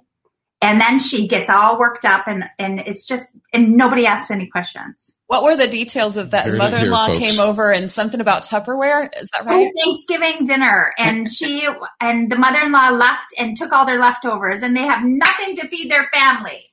[0.61, 4.47] And then she gets all worked up and, and it's just, and nobody asks any
[4.47, 5.15] questions.
[5.25, 6.45] What were the details of that?
[6.45, 7.19] Heard it here, Mother-in-law folks.
[7.19, 9.09] came over and something about Tupperware.
[9.19, 9.65] Is that right?
[9.65, 11.67] was Thanksgiving dinner and she
[11.99, 15.89] and the mother-in-law left and took all their leftovers and they have nothing to feed
[15.89, 16.67] their family.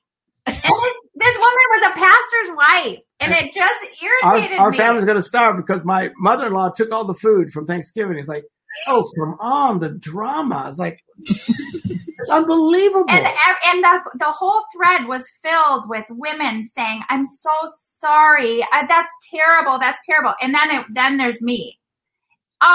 [0.46, 4.76] And this, this woman was a pastor's wife and it just Our, irritated our me.
[4.76, 8.16] family's going to starve because my mother-in-law took all the food from Thanksgiving.
[8.16, 8.44] He's like,
[8.86, 10.66] oh, come on, the drama.
[10.68, 13.06] It's like, it's unbelievable.
[13.08, 18.62] and and the the whole thread was filled with women saying, "I'm so sorry.
[18.62, 19.78] Uh, that's terrible.
[19.78, 21.78] That's terrible." And then it, then there's me.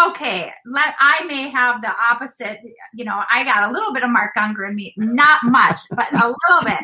[0.09, 2.57] Okay, let I may have the opposite.
[2.93, 6.11] You know, I got a little bit of Mark Gungor in me, not much, but
[6.13, 6.79] a little bit.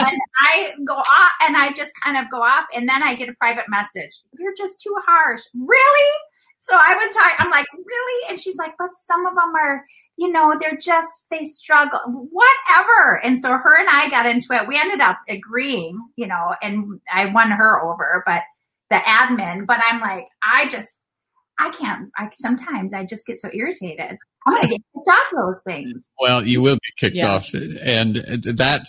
[0.00, 0.18] And
[0.50, 3.34] I go off, and I just kind of go off, and then I get a
[3.34, 4.18] private message.
[4.38, 5.42] You're just too harsh.
[5.54, 6.10] Really?
[6.58, 8.30] So I was talking, I'm like, really?
[8.30, 9.84] And she's like, but some of them are,
[10.16, 13.20] you know, they're just, they struggle, whatever.
[13.22, 14.66] And so her and I got into it.
[14.68, 18.42] We ended up agreeing, you know, and I won her over, but
[18.90, 20.96] the admin, but I'm like, I just,
[21.58, 24.18] I can't, I sometimes I just get so irritated.
[24.46, 26.10] I'm going to get kicked off those things.
[26.20, 27.34] Well, you will be kicked Yeah.
[27.34, 28.86] off, and that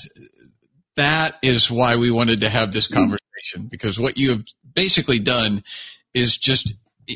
[0.95, 2.99] that is why we wanted to have this mm-hmm.
[2.99, 5.63] conversation because what you have basically done
[6.13, 6.73] is just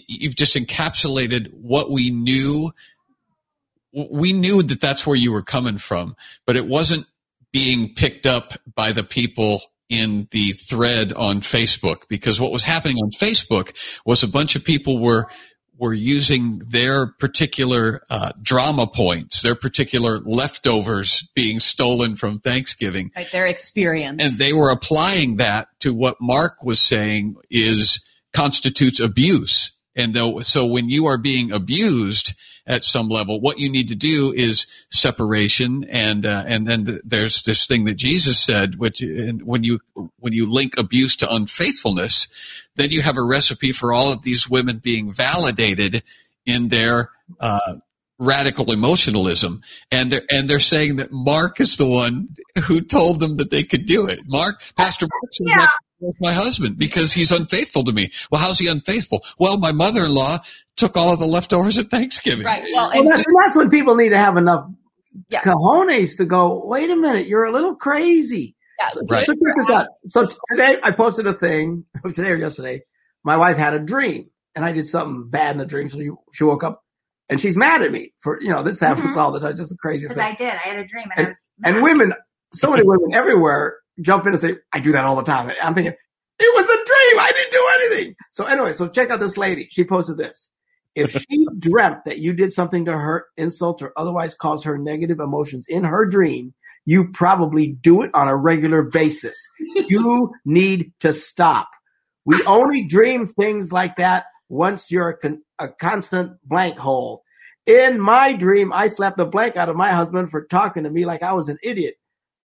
[0.07, 2.71] you've just encapsulated what we knew.
[3.93, 6.15] We knew that that's where you were coming from,
[6.47, 7.05] but it wasn't
[7.51, 12.97] being picked up by the people in the thread on Facebook because what was happening
[12.97, 13.75] on Facebook
[14.05, 15.27] was a bunch of people were
[15.77, 23.29] were using their particular uh, drama points, their particular leftovers being stolen from Thanksgiving, Right,
[23.31, 24.23] their experience.
[24.23, 28.01] and they were applying that to what Mark was saying is
[28.33, 29.72] constitutes abuse.
[29.95, 32.33] And though, so when you are being abused
[32.65, 35.83] at some level, what you need to do is separation.
[35.89, 39.79] And, uh, and then there's this thing that Jesus said, which and when you,
[40.19, 42.27] when you link abuse to unfaithfulness,
[42.75, 46.03] then you have a recipe for all of these women being validated
[46.45, 47.75] in their, uh,
[48.19, 49.61] radical emotionalism.
[49.91, 52.29] And they're, and they're saying that Mark is the one
[52.65, 54.21] who told them that they could do it.
[54.25, 55.67] Mark, Pastor Mark Yeah.
[56.03, 58.11] That with my husband because he's unfaithful to me.
[58.31, 59.23] Well, how's he unfaithful?
[59.39, 60.37] Well, my mother-in-law
[60.77, 62.45] took all of the leftovers at Thanksgiving.
[62.45, 62.63] right.
[62.73, 64.67] Well, Well, and that's, and that's when people need to have enough
[65.29, 65.41] Yeah.
[65.41, 68.55] cojones to go, wait a minute, you're a little crazy.
[68.79, 69.25] yeah, So, Right.
[69.25, 69.87] so check this out.
[70.07, 72.81] So today I posted a thing, today or yesterday,
[73.23, 75.89] my wife had a dream and I did something bad in the dream.
[75.89, 76.81] So she, she woke up
[77.29, 79.17] and she's mad at me for, you know, this happens Mhm.
[79.17, 79.55] all the time.
[79.55, 80.33] Just the craziest Because thing.
[80.33, 80.53] I did.
[80.53, 81.43] I had a dream and, I was.
[81.63, 82.13] And women,
[82.53, 85.49] so many women everywhere jump in and say, I do that all the time.
[85.49, 85.93] And I'm thinking,
[86.39, 87.19] it was a dream.
[87.19, 88.15] I didn't do anything.
[88.31, 89.67] So anyway, so check out this lady.
[89.71, 90.49] She posted this.
[90.95, 95.19] If she dreamt that you did something to hurt, insult, or otherwise cause her negative
[95.19, 96.53] emotions in her dream,
[96.85, 99.37] you probably do it on a regular basis.
[99.75, 101.69] you need to stop.
[102.25, 107.23] We only dream things like that once you're a, con- a constant blank hole.
[107.65, 111.05] In my dream, I slapped the blank out of my husband for talking to me
[111.05, 111.95] like I was an idiot.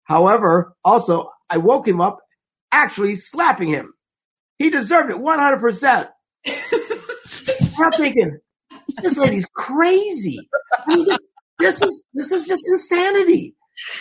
[0.05, 2.19] However, also, I woke him up
[2.73, 3.95] actually slapping him.
[4.59, 6.09] He deserved it 100%.
[7.79, 8.39] I'm thinking,
[9.03, 10.39] this lady's crazy.
[10.75, 11.19] I mean, this,
[11.59, 13.55] this is, this is just insanity.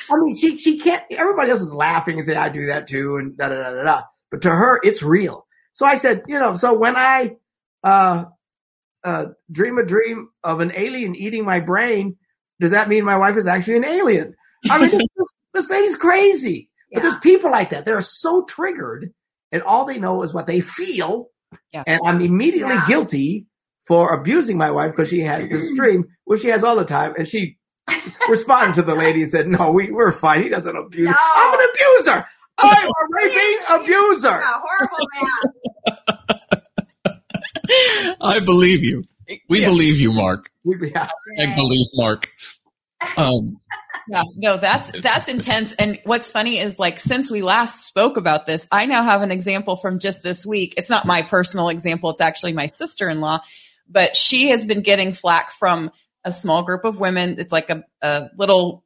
[0.09, 1.03] I mean, she she can't.
[1.11, 3.83] Everybody else is laughing and say I do that too, and da da da da
[3.83, 4.01] da.
[4.31, 5.45] But to her, it's real.
[5.73, 7.35] So I said, you know, so when I
[7.83, 8.25] uh,
[9.03, 12.17] uh, dream a dream of an alien eating my brain,
[12.59, 14.35] does that mean my wife is actually an alien?
[14.69, 16.69] I mean, this, this lady's crazy.
[16.91, 17.09] But Yeah.
[17.09, 17.85] there's people like that.
[17.85, 19.13] They're so triggered,
[19.51, 21.29] and all they know is what they feel.
[21.73, 21.83] Yeah.
[21.87, 22.85] And I'm immediately Yeah.
[22.87, 23.45] guilty
[23.87, 27.13] for abusing my wife because she had this dream, which she has all the time,
[27.17, 27.57] and she
[28.29, 30.43] responded to the lady and said, "No, we we're fine.
[30.43, 31.07] He doesn't abuse.
[31.09, 31.15] No.
[31.17, 32.25] I'm an abuser.
[32.59, 36.57] I'm a raping abuser." A horrible man.
[38.21, 39.03] I believe you.
[39.49, 39.67] We Yeah.
[39.67, 40.49] believe you, Mark.
[40.63, 41.09] We- yeah.
[41.39, 42.29] I believe Mark.
[43.17, 43.59] Um,
[44.09, 45.73] Yeah, no, that's that's intense.
[45.73, 49.31] And what's funny is like since we last spoke about this, I now have an
[49.31, 50.75] example from just this week.
[50.77, 53.39] It's not my personal example, it's actually my sister-in-law,
[53.89, 55.91] but she has been getting flack from
[56.23, 57.35] a small group of women.
[57.39, 58.83] It's like a, a little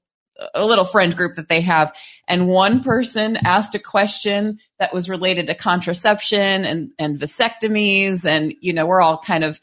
[0.53, 1.95] a little friend group that they have.
[2.27, 8.25] And one person asked a question that was related to contraception and, and vasectomies.
[8.25, 9.59] And, you know, we're all kind of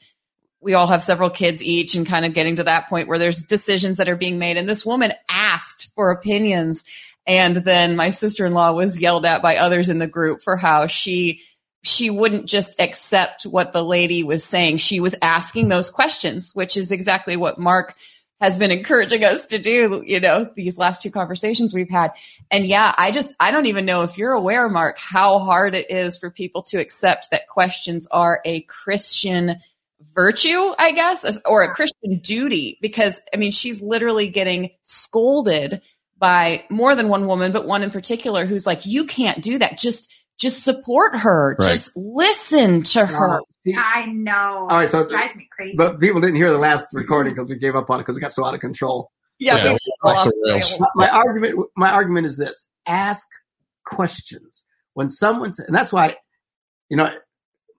[0.61, 3.43] we all have several kids each and kind of getting to that point where there's
[3.43, 4.57] decisions that are being made.
[4.57, 6.85] And this woman asked for opinions.
[7.27, 11.43] And then my sister-in-law was yelled at by others in the group for how she,
[11.83, 14.79] she wouldn't just accept what the lady was saying.
[14.79, 17.95] She was asking those questions, which is exactly what Mark
[18.41, 22.13] has been encouraging us to do, you know, these last two conversations we've had.
[22.51, 25.91] And yeah, I just, I don't even know if you're aware, Mark, how hard it
[25.91, 29.57] is for people to accept that questions are a Christian
[30.19, 35.81] virtue, I guess, or a Christian duty, because I mean, she's literally getting scolded
[36.19, 39.79] by more than one woman, but one in particular who's like, you can't do that.
[39.79, 41.57] Just, just support her.
[41.59, 41.69] Right.
[41.69, 43.41] Just listen to her.
[43.77, 44.67] I know.
[44.69, 45.77] all right, so It drives me crazy.
[45.77, 48.21] but people didn't hear the last recording because we gave up on it because it
[48.21, 49.11] got so out of control.
[49.39, 49.57] Yeah.
[49.57, 49.79] Yeah, we we're
[50.11, 50.71] fell off off the the rails.
[50.73, 50.81] rails.
[50.81, 53.27] My, my argument, my argument is this: ask
[53.85, 56.17] questions when someone, sa- and that's why,
[56.89, 57.09] you know,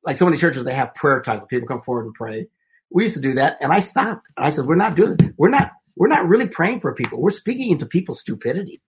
[0.09, 1.45] like so many churches, they have prayer time.
[1.45, 2.47] People come forward and pray.
[2.89, 4.27] We used to do that, and I stopped.
[4.35, 5.29] And I said, "We're not doing this.
[5.37, 5.71] We're not.
[5.95, 7.21] We're not really praying for people.
[7.21, 8.81] We're speaking into people's stupidity,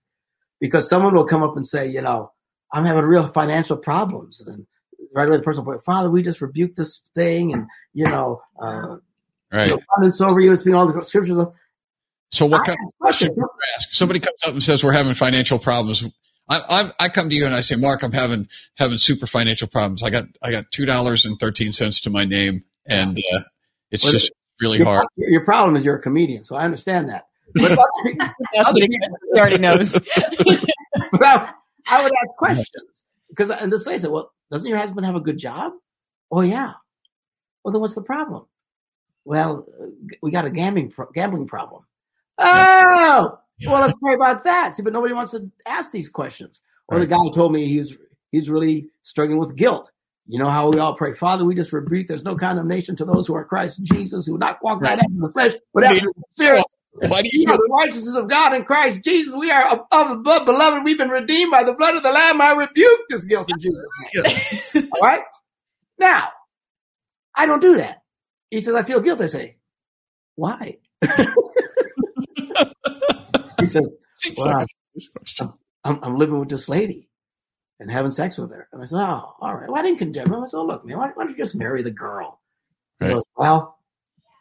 [0.60, 2.32] because someone will come up and say, you know,
[2.72, 4.66] I'm having real financial problems, and then
[5.14, 8.42] right away the person will pray, Father, we just rebuke this thing, and you know,
[8.60, 8.96] uh,
[9.52, 9.70] right.
[9.70, 10.52] abundance over you.
[10.52, 11.38] It's being all the scriptures.
[12.32, 13.36] So what I kind of ask questions questions.
[13.36, 13.92] you ask?
[13.92, 16.02] Somebody comes up and says we're having financial problems.
[16.52, 19.68] I, I, I come to you and I say, Mark, I'm having having super financial
[19.68, 20.02] problems.
[20.02, 23.40] I got I got two dollars and thirteen cents to my name, and uh,
[23.90, 25.06] it's Well, just really Your, hard.
[25.16, 27.26] your problem is you're a comedian, so I understand that.
[27.54, 27.78] But,
[28.18, 28.98] That's what he,
[29.32, 29.92] he already knows.
[31.12, 31.52] but I,
[31.86, 35.20] I would ask questions because, and this lady said, "Well, doesn't your husband have a
[35.20, 35.72] good job?"
[36.30, 36.74] Oh yeah.
[37.64, 38.46] Well, then what's the problem?
[39.24, 39.86] Well, uh,
[40.22, 41.84] we got a gambling pro- gambling problem.
[42.38, 44.74] Oh, well, let's pray about that.
[44.74, 46.60] See, but nobody wants to ask these questions.
[46.88, 47.96] Or the guy told me he's
[48.30, 49.90] he's really struggling with guilt.
[50.26, 52.06] You know how we all pray, Father, we just rebuke.
[52.06, 55.04] There's no condemnation to those who are Christ Jesus, who not walk by Right.
[55.04, 56.64] in the flesh, but after the spirit.
[56.94, 59.34] Why do You know, the righteousness of God in Christ Jesus.
[59.34, 60.84] We are of, of the blood, beloved.
[60.84, 62.40] We've been redeemed by the blood of the Lamb.
[62.40, 65.22] I rebuke this guilt in Jesus' All right.
[65.98, 66.28] Now,
[67.34, 68.02] I don't do that.
[68.50, 69.22] He says, I feel guilt.
[69.22, 69.56] I say,
[70.36, 70.78] why?
[73.62, 73.92] he says,
[74.36, 74.58] Wow.
[74.60, 75.52] like this question.
[75.84, 77.08] I'm, I'm living with this lady
[77.80, 78.68] and having sex with her.
[78.72, 79.68] And I said, oh, all right.
[79.68, 80.42] Well, I didn't condemn him.
[80.42, 82.40] I said, oh, look, man, why, why don't you just marry the girl?
[83.00, 83.14] He Right.
[83.14, 83.78] goes, well,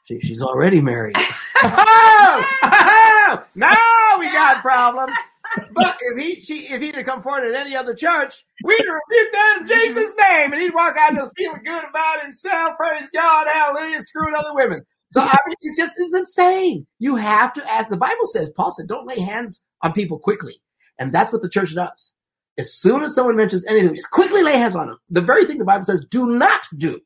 [0.05, 1.17] she, she's already married.
[1.63, 5.15] oh, oh, now we got problems.
[5.73, 8.95] But if he, she, if he'd have come forward at any other church, we'd have
[9.09, 12.75] rebuked that in Jesus' name, and he'd walk out just feeling good about himself.
[12.77, 14.79] Praise God, hallelujah, screwing other women.
[15.11, 16.87] So I mean, it just is insane.
[16.99, 17.89] You have to ask.
[17.89, 20.55] The Bible says, Paul said, don't lay hands on people quickly,
[20.97, 22.13] and that's what the church does.
[22.57, 24.97] As soon as someone mentions anything, just quickly lay hands on them.
[25.09, 26.99] The very thing the Bible says, do not do.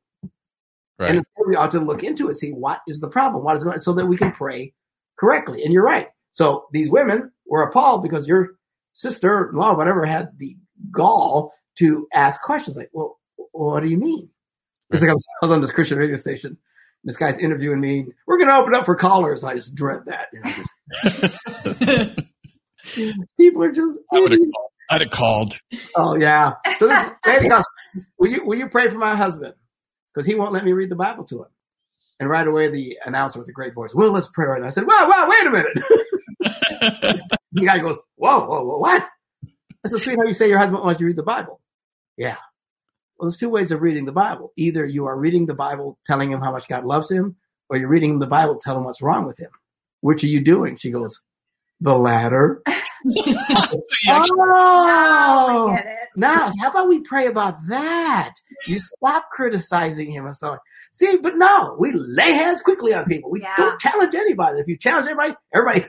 [0.98, 1.16] Right.
[1.16, 3.76] And we ought to look into it, see what is the problem, what is going
[3.76, 4.74] on, so that we can pray
[5.18, 5.64] correctly.
[5.64, 6.08] And you're right.
[6.32, 8.52] So these women were appalled because your
[8.94, 10.56] sister-in-law, whatever, had the
[10.92, 13.20] gall to ask questions like, "Well,
[13.52, 14.30] what do you mean?"
[14.90, 16.58] It's like I was, I was on this Christian radio station.
[17.06, 18.08] This guy's interviewing me.
[18.26, 19.44] We're going to open up for callers.
[19.44, 20.28] I just dread that.
[20.34, 20.54] You know,
[22.94, 24.00] just, people are just.
[24.12, 24.72] I would have called.
[24.90, 25.60] I'd have called.
[25.96, 26.54] Oh yeah.
[26.78, 27.64] So this lady goes,
[28.20, 29.54] "Will you will you pray for my husband?
[30.14, 31.50] Because he won't let me read the Bible to him."
[32.20, 34.72] And right away, the announcer with a great voice, "Well, let's pray right now." I
[34.72, 35.74] said, "Wow, wow, wait a minute."
[37.52, 39.08] the guy goes, "Whoa, whoa, whoa, what?"
[39.86, 41.62] I said, "Sweetheart, you say your husband wants you to read the Bible."
[42.18, 42.38] Yeah.
[43.18, 44.52] Well, there's two ways of reading the Bible.
[44.58, 47.36] Either you are reading the Bible telling him how much God loves him,
[47.70, 49.52] or you're reading the Bible telling him what's wrong with him.
[50.02, 50.76] Which are you doing?
[50.76, 51.22] She goes,
[51.82, 52.62] The latter.
[54.08, 58.34] Oh, now oh, I now how about we pray about that?
[58.68, 60.60] You stop criticizing him and so on.
[60.94, 63.30] See, but no, we lay hands quickly on people.
[63.32, 63.54] We Yeah.
[63.58, 64.60] don't challenge anybody.
[64.60, 65.86] If you challenge everybody, everybody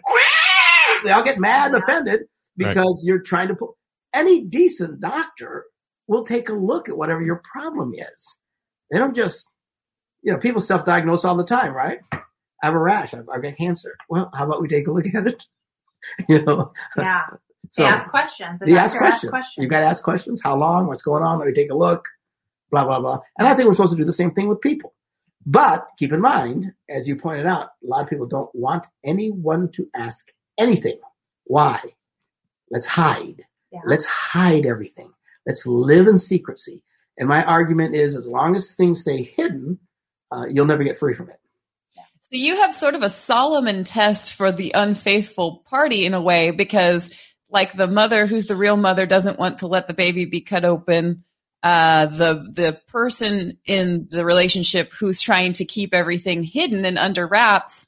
[1.04, 2.22] they all get mad and offended
[2.56, 3.70] because you're trying to put
[4.14, 5.64] any decent doctor
[6.06, 8.36] will take a look at whatever your problem is.
[8.90, 9.48] They don't just
[10.26, 12.00] you know, people self-diagnose all the time, right?
[12.12, 12.20] I
[12.62, 13.14] have a rash.
[13.14, 13.96] I've, I've got cancer.
[14.08, 15.44] Well, how about we take a look at it?
[16.28, 17.22] you know, Yeah.
[17.70, 18.60] so they ask questions.
[18.60, 19.30] The ask questions.
[19.30, 19.62] questions.
[19.62, 20.40] You got to ask questions.
[20.42, 20.88] How long?
[20.88, 21.38] What's going on?
[21.38, 22.06] Let me take a look.
[22.72, 23.20] Blah blah blah.
[23.38, 24.94] And I think we're supposed to do the same thing with people.
[25.44, 29.70] But keep in mind, as you pointed out, a lot of people don't want anyone
[29.72, 30.26] to ask
[30.58, 30.98] anything.
[31.44, 31.80] Why?
[32.68, 33.44] Let's hide.
[33.70, 33.80] Yeah.
[33.86, 35.12] Let's hide everything.
[35.46, 36.82] Let's live in secrecy.
[37.18, 39.78] And my argument is, as long as things stay hidden,
[40.30, 41.40] uh, you'll never get free from it.
[42.20, 46.50] So you have sort of a Solomon test for the unfaithful party in a way,
[46.50, 47.08] because
[47.48, 50.64] like the mother who's the real mother doesn't want to let the baby be cut
[50.64, 51.22] open.
[51.62, 57.26] Uh, the the person in the relationship who's trying to keep everything hidden and under
[57.26, 57.86] wraps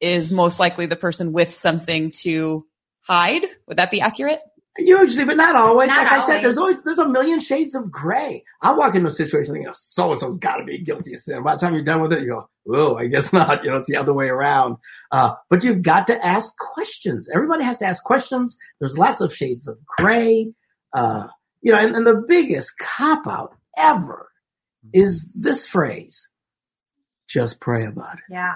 [0.00, 2.66] is most likely the person with something to
[3.00, 3.44] hide.
[3.68, 4.40] Would that be accurate?
[4.78, 5.88] Usually, but not always.
[5.88, 8.44] Not like I said, there's always there's a million shades of gray.
[8.62, 11.42] I walk into a situation thinking, so and so's got to be guilty of sin.
[11.42, 13.64] By the time you're done with it, you go, oh, I guess not.
[13.64, 14.76] You know, it's the other way around.
[15.10, 17.28] Uh, but you've got to ask questions.
[17.34, 18.56] Everybody has to ask questions.
[18.78, 20.52] There's lots of shades of gray.
[20.92, 21.26] Uh,
[21.60, 24.28] you know, and, and the biggest cop out ever
[24.92, 26.28] is this phrase:
[27.28, 28.24] just pray about it.
[28.30, 28.54] Yeah.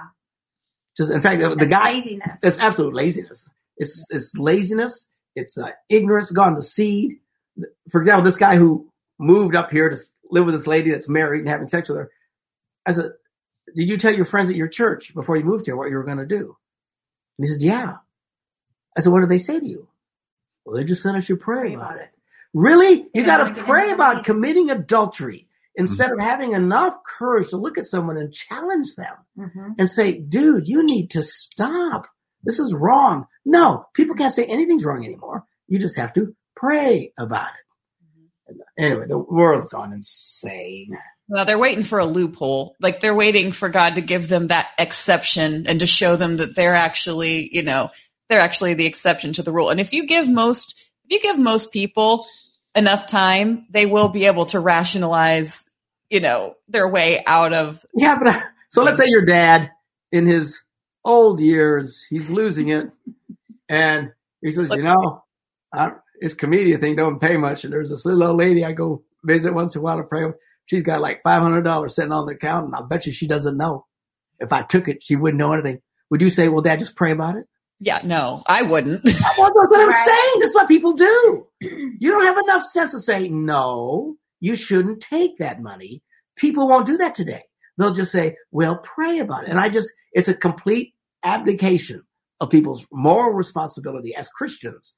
[0.95, 1.93] Just in fact, the, the guy.
[1.93, 2.39] laziness.
[2.43, 3.49] It's absolute laziness.
[3.77, 5.09] It's it's laziness.
[5.35, 7.19] It's uh, ignorance gone to seed.
[7.89, 9.97] For example, this guy who moved up here to
[10.29, 12.11] live with this lady that's married and having sex with her.
[12.85, 13.11] I said,
[13.75, 16.03] "Did you tell your friends at your church before you moved here what you were
[16.03, 16.57] going to do?"
[17.37, 17.97] And he said, "Yeah."
[18.95, 19.87] I said, "What did they say to you?"
[20.65, 22.09] Well, they just said I should pray Pray about about it.
[22.53, 23.07] Really?
[23.13, 24.25] You don't got wanna pray about fights.
[24.27, 29.71] committing adultery instead of having enough courage to look at someone and challenge them hmm
[29.77, 32.07] and say, dude, you need to stop.
[32.43, 33.25] This is wrong.
[33.45, 35.43] No, people can't say anything's wrong anymore.
[35.67, 38.57] You just have to pray about it.
[38.77, 40.97] Anyway, the world's gone insane.
[41.27, 42.75] Well, they're waiting for a loophole.
[42.79, 46.55] Like they're waiting for God to give them that exception and to show them that
[46.55, 47.91] they're actually, you know,
[48.29, 49.69] they're actually the exception to the rule.
[49.69, 50.75] And if you give most,
[51.05, 52.27] if you give most people
[52.75, 55.69] enough time, they will be able to rationalize,
[56.09, 57.85] you know, their way out of.
[57.93, 59.71] Yeah, but uh, so let's say your dad
[60.11, 60.59] in his
[61.05, 62.89] old years, he's losing it.
[63.69, 65.23] And he says, you know,
[65.73, 67.63] I, this comedian thing don't pay much.
[67.63, 70.25] And there's this little old lady I go visit once in a while to pray
[70.25, 70.35] with.
[70.65, 72.67] She's got like $500 sitting on the account.
[72.67, 73.85] And I bet you she doesn't know.
[74.39, 75.81] If I took it, she wouldn't know anything.
[76.09, 77.45] Would you say, well, dad, just pray about it?
[77.79, 79.03] Yeah, no, I wouldn't.
[79.03, 80.05] Well, that's what I'm Right.
[80.05, 80.41] saying.
[80.41, 81.47] That's what people do.
[81.59, 86.01] You don't have enough sense to say, no, you shouldn't take that money.
[86.37, 87.43] People won't do that today.
[87.77, 89.49] They'll just say, well, pray about it.
[89.49, 90.92] And I just, it's a complete
[91.23, 92.03] abdication
[92.39, 94.95] of people's moral responsibility as Christians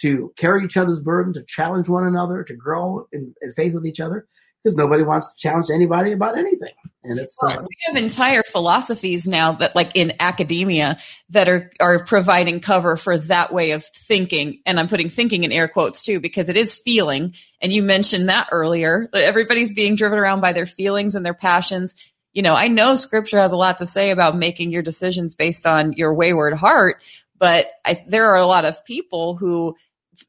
[0.00, 3.86] to carry each other's burden, to challenge one another, to grow in, in faith with
[3.86, 4.26] each other,
[4.62, 6.72] because nobody wants to challenge anybody about anything.
[7.04, 10.98] And it's, uh, we have entire philosophies now that like in academia
[11.30, 14.60] that are are providing cover for that way of thinking.
[14.66, 17.34] And i'm putting thinking in air quotes too because it is feeling.
[17.62, 19.08] And you mentioned that earlier.
[19.14, 21.94] Everybody's being driven around by their feelings and their passions
[22.38, 25.66] you know i know scripture has a lot to say about making your decisions based
[25.66, 27.02] on your wayward heart
[27.36, 29.76] but I, there are a lot of people who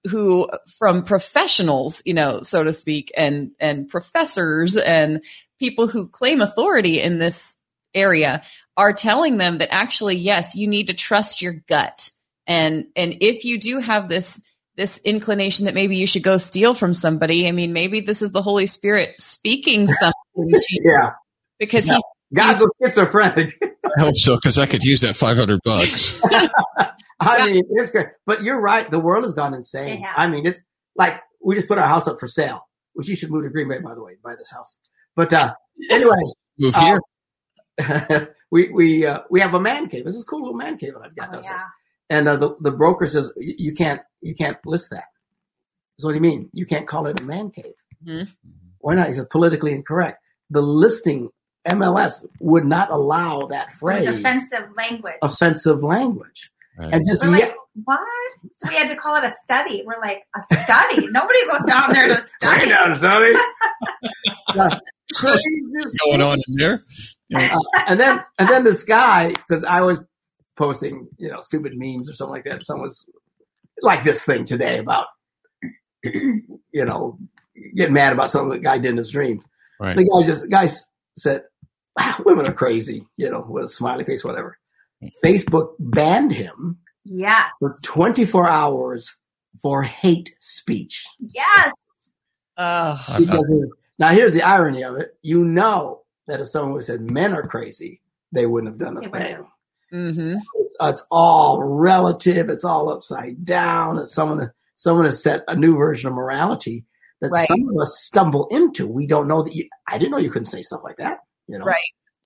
[0.09, 0.49] who
[0.79, 5.23] from professionals you know so to speak and and professors and
[5.59, 7.57] people who claim authority in this
[7.93, 8.41] area
[8.75, 12.11] are telling them that actually yes you need to trust your gut.
[12.47, 14.41] And and if you do have this
[14.77, 18.31] this inclination that maybe you should go steal from somebody i mean maybe this is
[18.31, 20.81] the holy spirit speaking something to you.
[20.85, 21.11] Yeah,
[21.59, 21.95] because Yeah.
[21.95, 22.03] he's
[22.33, 23.57] God's a schizophrenic.
[23.97, 26.19] I hope so because I could use that 500 bucks.
[27.19, 27.45] I Yeah.
[27.45, 28.07] mean, it's great.
[28.25, 28.89] But you're right.
[28.89, 29.99] The world has gone insane.
[30.03, 30.07] It.
[30.15, 30.61] I mean, it's
[30.95, 32.61] like we just put our house up for sale,
[32.93, 34.77] which you should move to Green Bay, by the way, buy this house.
[35.15, 35.53] But uh,
[35.89, 36.15] anyway,
[36.59, 36.99] Move Uh,
[37.77, 38.35] here.
[38.51, 40.05] we we uh, we have a man cave.
[40.05, 41.59] This is a cool little man cave that I've got Oh, yeah.
[42.09, 45.05] And uh, the the broker says you can't you can't list that.
[45.99, 46.49] So what do you mean?
[46.53, 47.73] You can't call it a man cave?
[48.05, 48.27] Mhm.
[48.79, 49.07] Why not?
[49.07, 50.19] He said politically incorrect.
[50.49, 51.29] The listing
[51.67, 55.15] MLS would not allow that It phrase was offensive language.
[55.21, 56.51] offensive language.
[56.77, 56.93] Right.
[56.93, 57.99] And just We're yeah, like, what?
[58.53, 59.83] So we had to call it a study.
[59.85, 61.07] We're like, a study?
[61.11, 62.61] Nobody goes down there to study.
[62.65, 63.33] Way down, Sonny.
[64.53, 64.81] The
[65.15, 66.81] craziest Going on in there.
[67.33, 67.57] Uh,
[67.87, 69.99] and then and then this guy, because I was
[70.55, 72.65] posting, you know, stupid memes or something like that.
[72.65, 73.05] Someone's
[73.81, 75.07] like this thing today about,
[76.03, 77.17] you know,
[77.75, 79.43] getting mad about something the guy did in his dreams.
[79.79, 79.95] Right.
[79.95, 80.67] The guy just, the guy
[81.17, 81.43] said,
[81.97, 84.57] wow, women are crazy, you know, with a smiley face, whatever.
[85.23, 87.51] Facebook banned him Yes.
[87.59, 89.15] for 24 hours
[89.61, 91.05] for hate speech.
[91.19, 91.71] Yes.
[92.57, 92.99] Ugh.
[93.19, 95.17] Because of- now here's the irony of it.
[95.21, 98.01] You know that if someone would have said men are crazy,
[98.31, 99.35] they wouldn't have done the They wouldn't thing.
[99.35, 100.15] have.
[100.15, 102.49] hmm It's, it's all relative.
[102.49, 103.97] It's all upside down.
[103.99, 106.85] It's someone, someone has set a new version of morality
[107.21, 107.47] that Right.
[107.47, 108.87] some of us stumble into.
[108.87, 111.19] We don't know that you, I didn't know you couldn't say stuff like that.
[111.47, 111.77] You know, Right.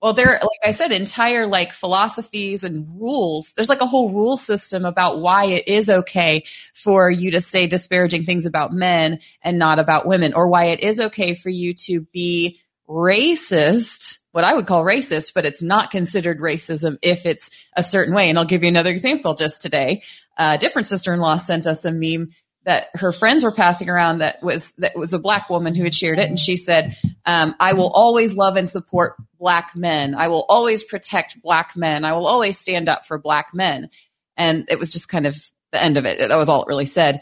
[0.01, 3.53] Well, there, like I said, entire like philosophies and rules.
[3.55, 7.67] There's like a whole rule system about why it is okay for you to say
[7.67, 11.73] disparaging things about men and not about women, or why it is okay for you
[11.85, 17.49] to be racist, what I would call racist, but it's not considered racism if it's
[17.77, 18.29] a certain way.
[18.29, 20.03] And I'll give you another example just today.
[20.37, 22.31] A different sister-in-law sent us a meme
[22.65, 25.93] that her friends were passing around that was that was a black woman who had
[25.93, 26.29] shared it.
[26.29, 26.95] And she said
[27.25, 30.15] um, i will always love and support black men.
[30.15, 32.05] I will always protect black men.
[32.05, 33.89] I will always stand up for black men.
[34.37, 35.37] And it was just kind of
[35.71, 36.19] the end of it.
[36.19, 37.21] That was all it really said.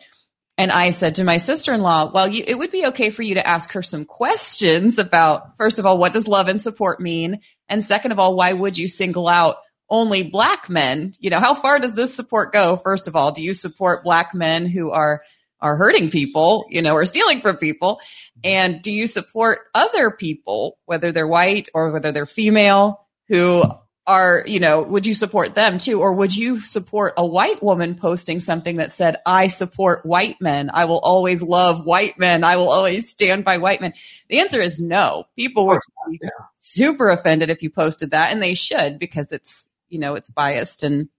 [0.58, 3.48] And i said to my sister-in-law well you, it would be okay for you to
[3.48, 7.40] ask her some questions about first of all what does love and support mean?
[7.68, 9.58] And second of all why would you single out
[9.92, 11.14] only black men.
[11.20, 12.78] You know how far does this support go?
[12.78, 15.22] First of all do you support black men who are
[15.60, 18.00] are hurting people you know or stealing from people?
[18.44, 23.64] And do you support other people whether they're white or whether they're female who
[24.08, 26.00] are you know would you support them too?
[26.00, 30.72] Or would you support a white woman posting something that said i support white men.
[30.74, 32.44] I will always love white men.
[32.44, 33.94] I will always stand by white men.
[34.30, 35.26] The answer is no.
[35.36, 35.80] People would
[36.10, 36.30] be Yeah.
[36.60, 40.84] super offended if you posted that and they should because it's you know it's biased
[40.84, 41.10] and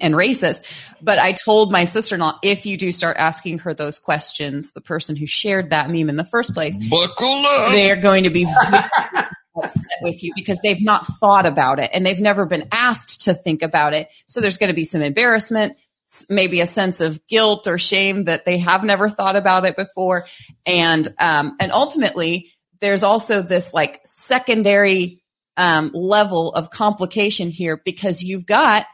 [0.00, 0.64] and racist
[1.00, 5.14] but i told my sister-in-law if you do start asking her those questions the person
[5.14, 7.72] who shared that meme in the first place Buckle up.
[7.72, 8.46] they're going to be
[9.56, 13.34] upset with you because they've not thought about it and they've never been asked to
[13.34, 14.08] think about it.
[14.28, 15.76] So there's going to be some embarrassment,
[16.28, 20.26] maybe a sense of guilt or shame that they have never thought about it before.
[20.66, 25.22] And, um, and ultimately there's also this like secondary,
[25.56, 28.86] um, level of complication here because you've got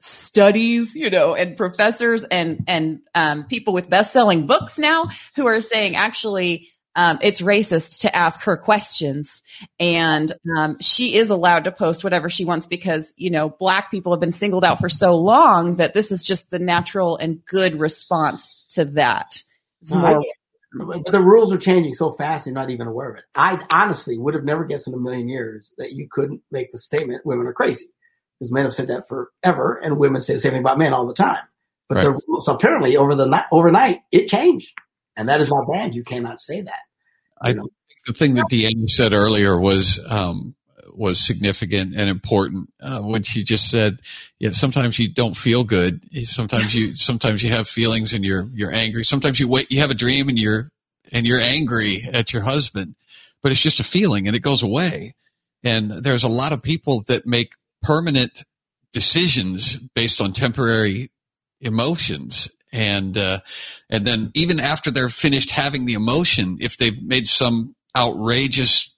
[0.00, 5.46] studies, you know, and professors and, and, um, people with best selling books now who
[5.46, 9.42] are saying actually, um, it's racist to ask her questions.
[9.78, 14.12] And um, she is allowed to post whatever she wants because you know black people
[14.12, 17.78] have been singled out for so long that this is just the natural and good
[17.78, 19.42] response to that.
[19.82, 20.24] It's I more
[20.78, 23.24] But the rules are changing so fast, you're not even aware of it.
[23.34, 26.78] I honestly would have never guessed in a million years that you couldn't make the
[26.78, 27.86] statement, women are crazy.
[28.38, 31.06] Because men have said that forever, and women say the same thing about men all
[31.06, 31.42] the time.
[31.88, 34.74] But the rules, apparently, over the night, overnight, it changed.
[35.16, 35.94] And that is not banned.
[35.94, 36.80] You cannot say that.
[37.40, 37.70] I think
[38.06, 40.55] the thing that Deanna said earlier was um,
[40.96, 44.00] was significant and important uh, when she just said,
[44.38, 46.02] "Yeah, sometimes you don't feel good.
[46.24, 49.04] Sometimes you sometimes you have feelings and you're you're angry.
[49.04, 50.70] Sometimes you wait, you have a dream and you're
[51.12, 52.96] and you're angry at your husband,
[53.42, 55.14] but it's just a feeling and it goes away.
[55.62, 58.44] And there's a lot of people that make permanent
[58.92, 61.10] decisions based on temporary
[61.60, 63.40] emotions and uh,
[63.88, 68.94] and then even after they're finished having the emotion, if they've made some outrageous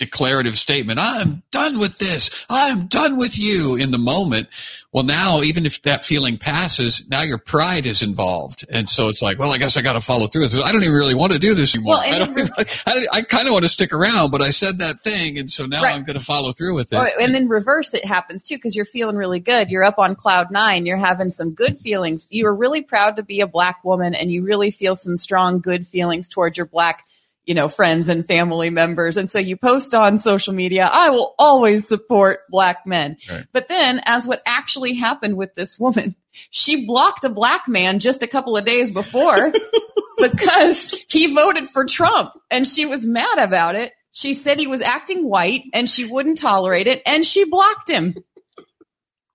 [0.00, 4.48] declarative statement, I'm done with this, I'm done with you in the moment.
[4.92, 9.22] Well, now even if that feeling passes, now your pride is involved, and so it's
[9.22, 10.40] like, well, I guess I got to follow through.
[10.42, 10.64] with this.
[10.64, 11.94] I don't even really want to do this anymore.
[11.94, 12.30] Well, I don't.
[12.36, 12.48] even-
[12.86, 15.64] I, I kind of want to stick around, but I said that thing, and so
[15.66, 15.94] now Right.
[15.94, 16.96] I'm going to follow through with it.
[16.96, 19.70] Or, and then reverse it happens too because you're feeling really good.
[19.70, 20.86] You're up on cloud nine.
[20.86, 22.26] You're having some good feelings.
[22.28, 25.60] You are really proud to be a black woman and you really feel some strong
[25.60, 27.04] good feelings towards your black,
[27.50, 29.16] you know, friends and family members.
[29.16, 33.16] And so you post on social media, I will always support black men.
[33.28, 33.44] Right.
[33.52, 36.14] But then as what actually happened with this woman,
[36.50, 39.50] she blocked a black man just a couple of days before
[40.20, 43.94] because he voted for Trump and she was mad about it.
[44.12, 48.14] She said he was acting white and she wouldn't tolerate it and she blocked him.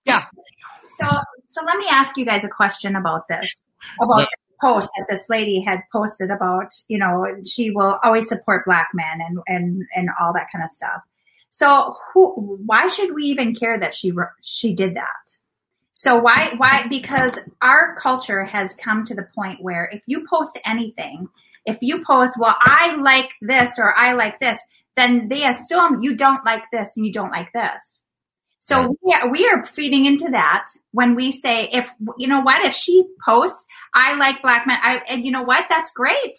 [0.06, 0.24] Yeah.
[0.96, 1.06] So,
[1.48, 3.62] so let me ask you guys a question about this,
[4.00, 4.26] about Yeah.
[4.60, 9.20] Post that this lady had posted about, you know, she will always support black men
[9.20, 11.02] and, and, and all that kind of stuff.
[11.50, 15.36] So who, why should we even care that she, she did that?
[15.92, 20.58] So why, why, because our culture has come to the point where if you post
[20.64, 21.28] anything,
[21.64, 24.58] if you post, well, I like this or I like this,
[24.96, 28.02] then they assume you don't like this and you don't like this.
[28.66, 31.88] So we, are, we are feeding into that when we say, if,
[32.18, 33.64] you know what, if she posts,
[33.94, 36.36] I like black men, I, and you know what, that's great.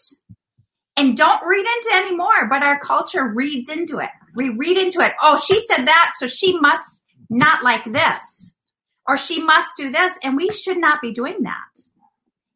[0.97, 4.09] And don't read into any more, but our culture reads into it.
[4.36, 5.13] We read into it.
[5.21, 8.51] Oh, she said that, so she must not like this.
[9.07, 11.80] Or she must do this, and we should not be doing that.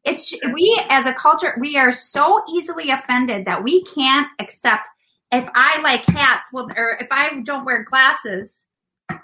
[0.04, 4.90] It's, we as a culture, we are so easily offended that we can't accept
[5.30, 8.66] if I like hats, well, or if I don't wear glasses,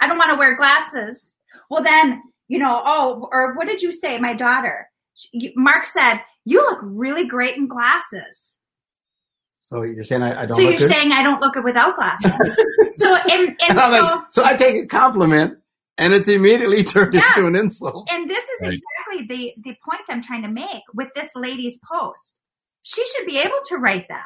[0.01, 1.37] I don't want to wear glasses.
[1.71, 4.19] Well, then, you know, oh, or what did you say?
[4.19, 8.57] My daughter, She- Mark said, you look really great in glasses.
[9.59, 10.95] So you're saying I, I don't So look you're good?
[10.95, 12.33] saying I don't look good without glasses.
[12.95, 15.59] so, and, and And I'm so, like, so I take a compliment
[15.99, 17.37] and it's immediately turned Yes.
[17.37, 18.09] into an insult.
[18.11, 18.73] and this is Right.
[18.73, 22.41] exactly the, the point I'm trying to make with this lady's post.
[22.83, 24.25] She should be able to write that.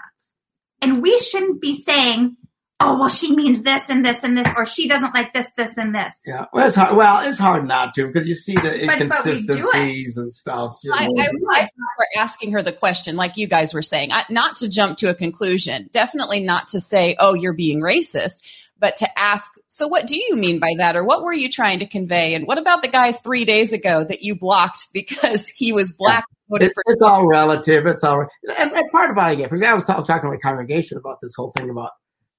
[0.81, 2.37] And we shouldn't be saying,
[2.83, 5.77] oh, well, she means this and this and this, or she doesn't like this, this,
[5.79, 6.23] and this.
[6.27, 6.97] Yeah, well, it's hard.
[6.97, 9.03] Well, it's hard not to because you see the but we do it.
[9.03, 10.77] inconsistencies and stuff.
[10.83, 11.23] you I, know.
[11.53, 11.67] I
[11.99, 15.11] we're asking her the question, like you guys were saying, I, not to jump to
[15.11, 20.07] a conclusion, definitely not to say, "Oh, you're being racist," but to ask, "So, what
[20.07, 22.83] do you mean by that, or what were you trying to convey?" And what about
[22.83, 26.25] the guy three days ago that you blocked because he was black?
[26.29, 27.87] and voted It- for it's all relative.
[27.87, 28.27] It's all,
[28.59, 30.39] and, and part of what I get, for example, I was talk, talking to my
[30.39, 31.91] congregation about this whole thing about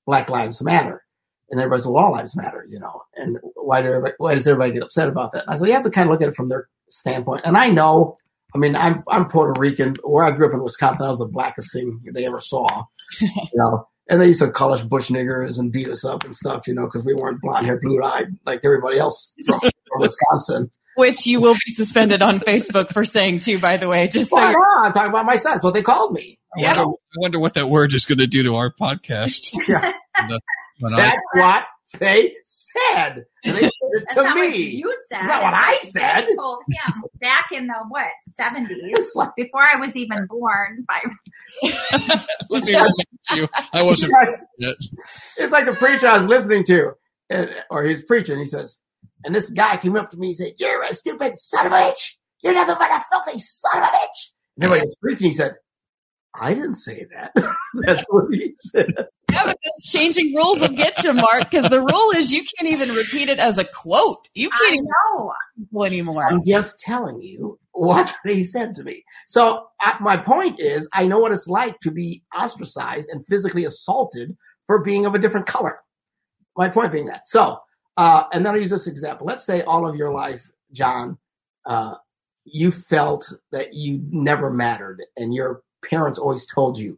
[0.06, 1.04] Black Lives Matter,
[1.50, 4.74] and everybody's well, all lives matter, you know, and why do everybody, why does everybody
[4.74, 5.44] get upset about that?
[5.44, 7.42] And I said, you have to kind of look at it from their standpoint.
[7.46, 8.18] And I know,
[8.56, 9.96] I mean, I'm I'm Puerto Rican.
[10.04, 12.84] Where I grew up in Wisconsin, I was the blackest thing they ever saw,
[13.22, 13.88] you know.
[14.10, 16.74] And they used to call us bush niggers and beat us up and stuff, you
[16.74, 20.70] know, because we weren't blonde haired, blue eyed like everybody else from, from Wisconsin.
[20.96, 23.60] which you will be suspended on Facebook for saying too.
[23.60, 25.54] By the way, just so Well, no, I'm talking about my son.
[25.54, 26.38] That's what they called me.
[26.58, 26.78] I Yeah.
[26.78, 29.54] wonder, I wonder what that word is going to do to our podcast.
[29.68, 29.94] Yeah.
[30.80, 31.66] When I, That's what
[32.00, 33.26] they said.
[33.44, 34.42] They said it to not me.
[34.48, 35.20] what you said.
[35.20, 36.26] It's not what I said.
[36.28, 40.86] they told him back in the what seventies, before I was even born.
[40.88, 41.02] By
[42.50, 42.94] let me remind
[43.36, 44.14] you, I wasn't.
[44.58, 44.76] yet.
[45.38, 46.94] it's like the preacher I was listening to,
[47.30, 48.40] and, or he's preaching.
[48.40, 48.80] He says,
[49.24, 51.76] and this guy came up to me and said, "You're a stupid son of a
[51.76, 52.12] bitch.
[52.42, 55.30] You're nothing but a filthy son of a bitch." And everybody was preaching.
[55.30, 55.54] He said,
[56.40, 57.34] "I didn't say that."
[57.74, 58.94] That's what he said.
[59.32, 62.72] yeah, but those changing rules will get you, Mark, because the rule is you can't
[62.72, 64.30] even repeat it as a quote.
[64.34, 65.34] You can't even know.
[65.58, 66.28] people anymore.
[66.30, 69.04] I'm just telling you what they said to me.
[69.28, 73.66] So I, my point is, I know what it's like to be ostracized and physically
[73.66, 74.36] assaulted
[74.68, 75.80] for being of a different color.
[76.56, 77.28] My point being that.
[77.28, 77.58] So,
[77.98, 79.26] uh, and then I use this example.
[79.26, 81.18] Let's say all of your life, John,
[81.66, 81.96] uh,
[82.46, 86.98] you felt that you never mattered, and your parents always told you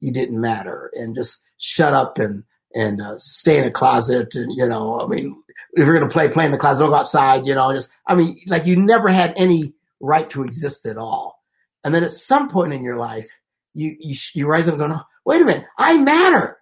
[0.00, 4.52] you didn't matter, and just shut up and and uh, stay in a closet, and
[4.54, 7.46] you know, I mean, if you're gonna play, play in the closet, don't go outside,
[7.46, 11.42] you know, just I mean, like you never had any right to exist at all.
[11.84, 13.30] And then at some point in your life,
[13.74, 16.58] you you, you rise up and go, no, wait a minute, I matter.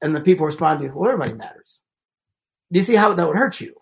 [0.00, 1.80] And the people respond to you, well, everybody matters.
[2.70, 3.74] Do you see how that would hurt you?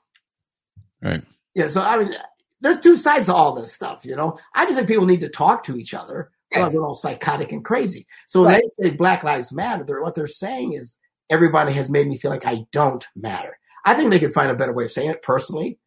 [1.03, 1.23] Right.
[1.55, 1.69] Yeah.
[1.69, 2.15] So I mean,
[2.61, 4.39] there's two sides to all this stuff, you know.
[4.55, 6.31] I just think people need to talk to each other.
[6.55, 8.07] Well, they're all psychotic and crazy.
[8.29, 12.07] So when they say Black Lives Matter, they're, what they're saying is everybody has made
[12.07, 13.59] me feel like I don't matter.
[13.85, 15.79] I think they could find a better way of saying it personally.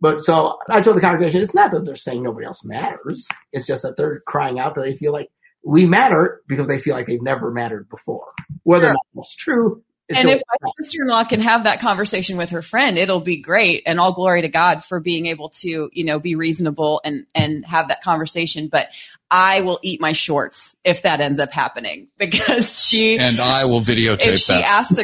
[0.00, 3.28] But so I told the congregation, it's not that they're saying nobody else matters.
[3.52, 5.30] It's just that they're crying out that they feel like
[5.62, 8.32] we matter because they feel like they've never mattered before.
[8.62, 9.82] Whether or not that's true.
[10.10, 13.36] Is And still- if my sister-in-law can have that conversation with her friend, it'll be
[13.40, 13.82] great.
[13.86, 17.64] And all glory to God for being able to, you know, be reasonable and and
[17.64, 18.68] have that conversation.
[18.68, 18.88] But
[19.30, 23.78] I will eat my shorts if that ends up happening because she, And I will
[23.78, 24.64] if videotape she that.
[24.64, 25.02] asks a,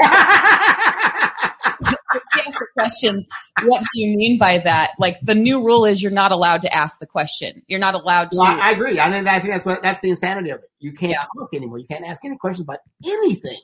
[2.17, 3.27] if she asks a question,
[3.65, 4.91] what do you mean by that?
[4.99, 7.63] Like the new rule is you're not allowed to ask the question.
[7.69, 8.39] You're not allowed to.
[8.39, 8.99] Well, I I agree.
[8.99, 10.71] I, mean, I think that's what that's the insanity of it.
[10.81, 11.25] You can't Yeah.
[11.39, 11.79] talk anymore.
[11.79, 13.59] You can't ask any questions about anything.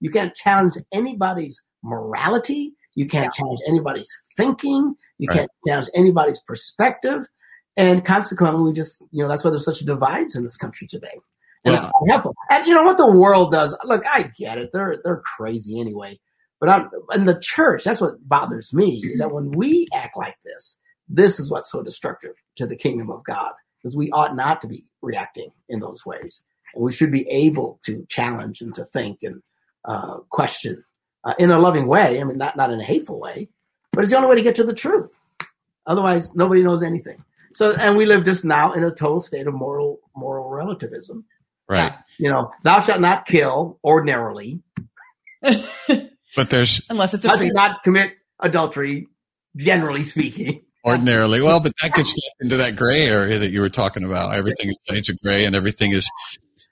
[0.00, 2.74] You can't challenge anybody's morality.
[2.94, 4.94] You can't challenge anybody's thinking.
[5.18, 5.38] You Right.
[5.38, 7.26] can't challenge anybody's perspective.
[7.76, 11.20] And consequently, we just, you know, that's why there's such divides in this country today.
[11.64, 12.34] And Well- it's helpful.
[12.50, 13.76] And you know what the world does?
[13.84, 14.70] Look, I get it.
[14.72, 16.18] They're they're crazy anyway.
[16.60, 20.36] But I'm, in the church, that's what bothers me is that when we act like
[20.44, 20.76] this,
[21.08, 24.66] this is what's so destructive to the kingdom of God because we ought not to
[24.66, 26.42] be reacting in those ways.
[26.74, 29.40] And we should be able to challenge and to think and
[29.88, 30.84] uh, question
[31.24, 32.20] uh, in a loving way.
[32.20, 33.48] I mean, not, not in a hateful way,
[33.92, 35.18] but it's the only way to get to the truth.
[35.86, 37.24] Otherwise, nobody knows anything.
[37.54, 41.24] So, and we live just now in a total state of moral, moral relativism.
[41.68, 41.92] Right.
[42.18, 44.62] You know, thou shalt not kill ordinarily.
[46.36, 49.08] But there's unless it's a Thou not commit adultery
[49.56, 50.62] generally speaking.
[50.84, 51.42] ordinarily.
[51.42, 54.36] Well, but that gets into that gray area that you were talking about.
[54.36, 56.08] Everything is shades of gray and everything is,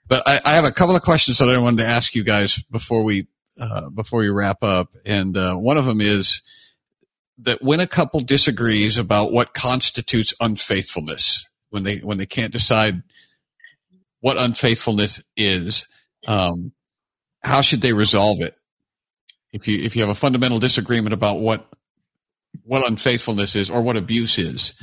[0.07, 2.61] but I, I have a couple of questions that I wanted to ask you guys
[2.71, 3.27] before we,
[3.59, 4.89] uh, before we wrap up.
[5.05, 6.41] And, uh, one of them is
[7.39, 13.03] that when a couple disagrees about what constitutes unfaithfulness, when they, when they can't decide
[14.21, 15.87] what unfaithfulness is,
[16.27, 16.71] um,
[17.41, 18.55] how should they resolve it?
[19.53, 21.67] If you, if you have a fundamental disagreement about what
[22.63, 24.73] what unfaithfulness is or what abuse is.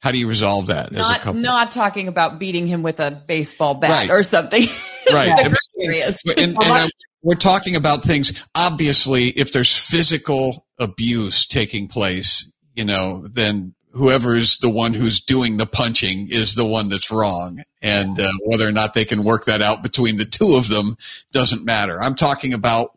[0.00, 1.40] How do you resolve that as a Not couple?
[1.40, 4.10] not talking about beating him with a baseball bat Right.
[4.10, 4.64] or something.
[5.12, 5.30] Right.
[5.30, 6.90] And- and, and I'm-
[7.22, 8.32] we're talking about things.
[8.54, 15.20] Obviously, if there's physical abuse taking place, you know, then whoever is the one who's
[15.22, 17.62] doing the punching is the one that's wrong.
[17.80, 20.96] And uh, whether or not they can work that out between the two of them
[21.32, 21.98] doesn't matter.
[22.00, 22.96] I'm talking about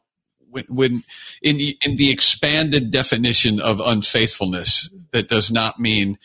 [0.49, 1.04] when, when
[1.41, 6.18] in in the expanded definition of unfaithfulness, that does not mean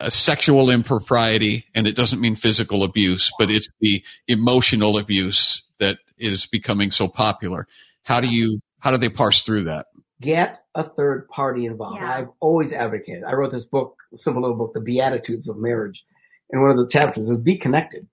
[0.00, 5.98] a sexual impropriety and it doesn't mean physical abuse, but it's the emotional abuse that
[6.18, 7.66] is becoming so popular.
[8.02, 9.86] How do you, how do they parse through that?
[10.20, 12.00] Get a third party involved.
[12.00, 12.12] Yeah.
[12.12, 13.24] I've always advocated.
[13.24, 16.04] I wrote this book, simple little book, The Beatitudes of Marriage.
[16.50, 18.06] And one of the chapters is be connected.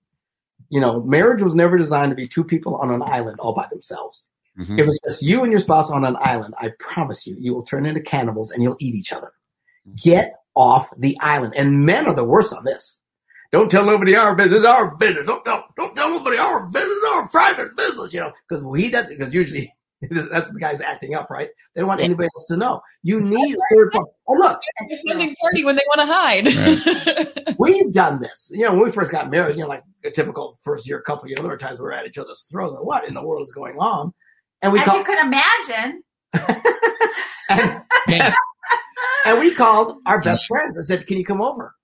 [0.68, 3.66] You know, marriage was never designed to be two people on an island all by
[3.70, 4.26] themselves.
[4.58, 4.78] Mhm.
[4.78, 7.62] If it's just you and your spouse on an island, I promise you, you will
[7.62, 9.32] turn into cannibals and you'll eat each other.
[10.02, 11.54] Get off the island.
[11.56, 13.00] And men are the worst on this.
[13.52, 15.26] Don't tell nobody our business, our business.
[15.26, 19.10] Don't tell, don't tell nobody our business, our private business, you know, because he does
[19.10, 19.72] it, because usually
[20.10, 21.50] that's the guy's acting up, right?
[21.74, 22.80] They don't want anybody else to know.
[23.02, 24.10] You need a third party.
[24.26, 27.54] Oh, look, Defending party when they want to hide.
[27.58, 28.50] we've done this.
[28.52, 31.28] You know, when we first got married, you know, like a typical first year couple,
[31.28, 32.74] you know, there were times we were at each other's throats.
[32.74, 34.12] Like, what in the world is going on?
[34.62, 36.02] And we As call, you could imagine,
[37.48, 38.34] and, And-
[39.26, 41.74] and we called our best friends and said, "Can you come over?"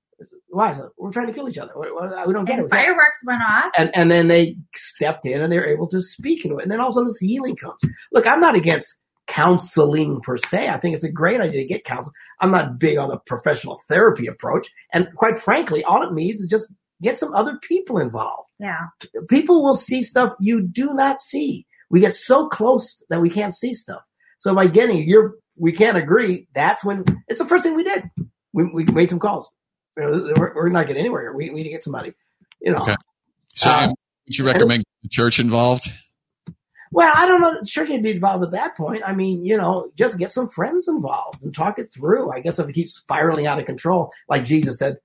[0.50, 0.70] Why?
[0.70, 1.72] I said, We're trying to kill each other.
[1.76, 2.70] We, we don't get and it.
[2.70, 3.72] fireworks went off.
[3.76, 6.62] And and then they stepped in and they were able to speak into it.
[6.62, 7.80] And then all of a sudden this healing comes.
[8.12, 8.94] Look, I'm not against
[9.26, 10.68] counseling per se.
[10.68, 12.12] I think it's a great idea to get counsel.
[12.40, 14.68] I'm not big on the professional therapy approach.
[14.92, 18.48] And quite frankly, all it means is just get some other people involved.
[18.58, 18.86] Yeah.
[19.28, 21.66] People will see stuff you do not see.
[21.90, 24.02] We get so close that we can't see stuff.
[24.38, 26.48] So by getting your, we can't agree.
[26.54, 28.10] That's when it's the first thing we did.
[28.52, 29.50] We, we made some calls.
[29.96, 31.32] You know, we're, we're not getting anywhere here.
[31.34, 32.14] We, we need to get somebody,
[32.60, 32.78] you know.
[32.78, 32.94] Okay.
[33.54, 35.90] So Uh, would you recommend the church involved?
[36.90, 37.60] Well, I don't know.
[37.64, 39.02] Church need to be involved at that point.
[39.04, 42.30] I mean, you know, just get some friends involved and talk it through.
[42.30, 44.98] I guess if it keeps spiraling out of control, like Jesus said,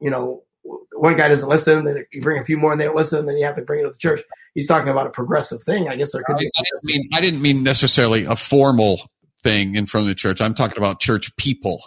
[0.00, 2.94] you know, one guy doesn't listen, then you bring a few more and they don't
[2.94, 4.20] listen, then you have to bring it to the church.
[4.54, 5.88] He's talking about a progressive thing.
[5.88, 6.50] I guess there could I be.
[6.54, 9.00] didn't mean I didn't mean necessarily a formal
[9.42, 10.40] thing in front of the church.
[10.40, 11.82] I'm talking about church people.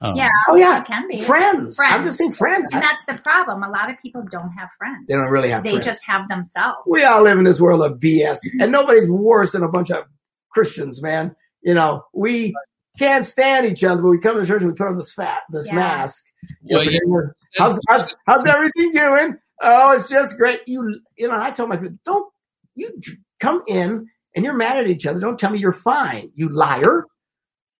[0.00, 0.28] Um, Yeah.
[0.48, 1.22] Oh yeah, It can be.
[1.22, 1.78] friends.
[1.80, 2.04] I'm Friends.
[2.06, 2.70] just saying friends.
[2.72, 3.62] And that's the problem.
[3.62, 5.06] A lot of people don't have friends.
[5.08, 5.64] they don't really have friends.
[5.78, 5.86] They friends.
[5.98, 6.76] just have themselves.
[6.86, 10.04] we all live in this world of BS, and nobody's worse than a bunch of
[10.50, 11.34] Christians, man.
[11.62, 12.54] You know, we
[12.98, 15.40] can't stand each other, but we come to church and we put on this fat,
[15.50, 15.74] this Yeah.
[15.76, 16.22] mask.
[16.70, 19.36] Well, You you- know, we're- how's, how's, how's everything doing?
[19.62, 20.60] Oh, it's just great.
[20.66, 22.30] You, you know, I tell my people, don't
[22.74, 22.90] you
[23.40, 25.18] come in and you're mad at each other.
[25.18, 27.06] Don't tell me you're fine, you liar.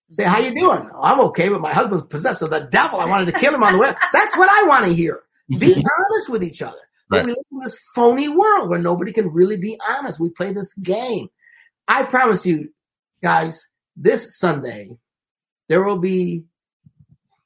[0.08, 0.88] Say, how you doing?
[0.94, 2.98] "Oh, I'm okay, but my husband's possessed of the devil.
[2.98, 3.92] I wanted to kill him on the way.
[4.12, 5.20] That's what I want to hear.
[5.48, 6.78] Be honest with each other.
[7.08, 7.24] Right.
[7.24, 10.18] we live in this phony world where nobody can really be honest.
[10.18, 11.28] We play this game.
[11.86, 12.70] I promise you,
[13.22, 13.64] guys,
[13.96, 14.90] this Sunday,
[15.68, 16.44] there will be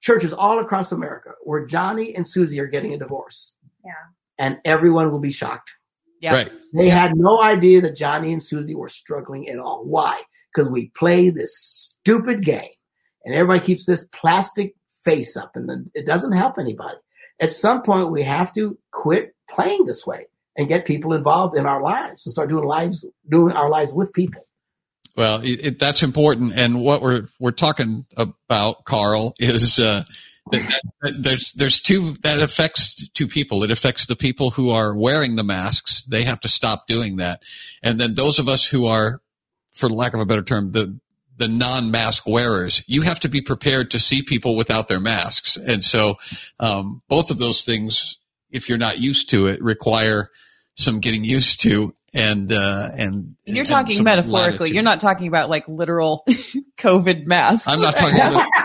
[0.01, 3.55] churches all across America where Johnny and Susie are getting a divorce.
[3.85, 3.93] Yeah.
[4.39, 5.73] And everyone will be shocked.
[6.21, 6.35] Yeah.
[6.35, 6.53] Right.
[6.73, 9.85] They had no idea that Johnny and Susie were struggling at all.
[9.85, 10.21] Why?
[10.55, 12.71] Because we play this stupid game
[13.25, 16.99] and everybody keeps this plastic face up and then it doesn't help anybody.
[17.41, 21.65] At some point, we have to quit playing this way and get people involved in
[21.65, 24.47] our lives and start doing lives, doing our lives with people.
[25.17, 26.53] Well, it, it, that's important.
[26.55, 30.05] And what we're we're talking about, Carl, is uh,
[31.19, 33.63] there's there's two that affects two people.
[33.65, 36.03] It affects the people who are wearing the masks.
[36.05, 37.43] They have to stop doing that,
[37.83, 39.21] and then those of us who are,
[39.73, 40.99] for lack of a better term, the
[41.37, 42.83] the non-mask wearers.
[42.87, 46.17] You have to be prepared to see people without their masks, and so
[46.61, 48.19] um, both of those things,
[48.51, 50.31] if you're not used to it, require
[50.75, 51.95] some getting used to.
[52.13, 54.41] And uh, and You're and talking metaphorically.
[54.43, 54.75] latitude.
[54.75, 56.25] You're not talking about like literal
[56.77, 57.69] COVID masks.
[57.69, 58.17] I'm not talking.
[58.17, 58.45] about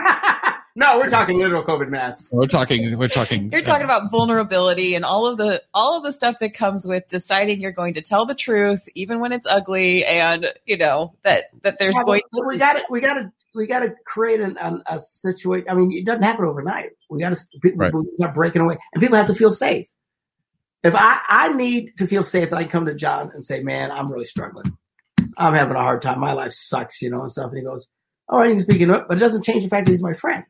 [0.78, 2.28] No, we're talking literal COVID masks.
[2.30, 2.98] We're talking.
[2.98, 3.50] We're talking.
[3.50, 7.08] You're talking about vulnerability and all of the all of the stuff that comes with
[7.08, 11.44] deciding you're going to tell the truth even when it's ugly and you know that
[11.62, 14.40] that there's Yeah, going but we got to we got to we got to create
[14.42, 15.66] an, an, a situation.
[15.70, 16.90] I mean, it doesn't happen overnight.
[17.08, 17.92] We got to people Right.
[18.18, 19.86] start breaking away, and people have to feel safe.
[20.82, 23.62] If I I need to feel safe, that I can come to John and say,
[23.62, 24.76] "Man, I'm really struggling.
[25.38, 26.20] I'm having a hard time.
[26.20, 27.88] My life sucks, you know, and stuff." And he goes,
[28.28, 30.02] "All right, you can speak it up," but it doesn't change the fact that he's
[30.02, 30.44] my friend.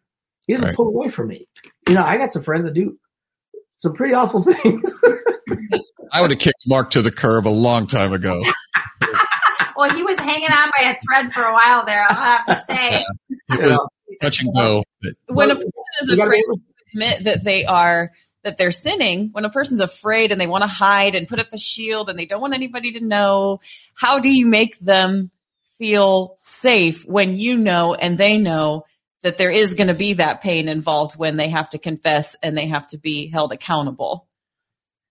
[0.47, 0.77] He doesn't Right.
[0.77, 1.47] pull away from me.
[1.89, 2.99] You know, I got some friends that do
[3.79, 5.01] some pretty awful things.
[6.13, 8.43] I would have kicked Mark to the curb a long time ago.
[9.77, 12.05] Well, he was hanging on by a thread for a while there.
[12.09, 13.05] I'll have to say.
[13.51, 13.89] It was
[14.23, 14.83] touch and go.
[15.29, 15.71] when a person
[16.03, 16.57] is afraid to
[16.95, 18.13] admit that they are
[18.45, 21.51] that they're sinning when a person's afraid and they want to hide and put up
[21.51, 23.61] the shield and they don't want anybody to know
[23.95, 25.31] how do you make them
[25.79, 28.85] feel safe when you know and they know
[29.27, 32.57] that there is going to be that pain involved when they have to confess and
[32.57, 34.29] they have to be held accountable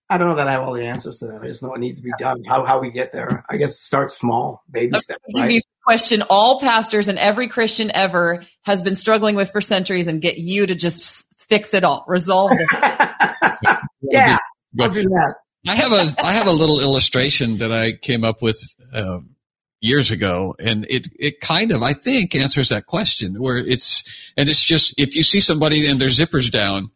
[0.08, 1.42] I don't know that I have all the answers to that.
[1.42, 2.44] I just know what needs to be done.
[2.44, 3.44] How how we get there.
[3.48, 5.20] I guess start small, baby steps.
[5.34, 5.50] Give Right?
[5.50, 10.06] you the question all pastors and every Christian ever has been struggling with for centuries
[10.06, 12.68] and get you to just fix it all, resolve it.
[14.02, 14.38] yeah,
[14.80, 15.34] I'll do that.
[15.68, 18.60] I have a I have a little illustration that I came up with
[18.92, 19.35] um,
[19.86, 24.02] years ago, and it it kind of I think answers that question where it's
[24.36, 26.90] and it's just if you see somebody and their zippers down,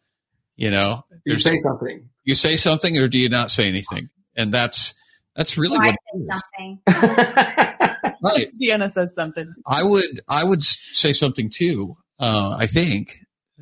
[0.55, 2.09] you know, You say something.
[2.23, 4.93] you say something or do you not say anything, and that's
[5.35, 6.41] that's really Oh, I what it is.
[6.41, 8.15] something.
[8.23, 8.47] right.
[8.61, 9.53] Deanna says something.
[9.67, 11.95] I would I would say something too.
[12.19, 13.17] Uh, I think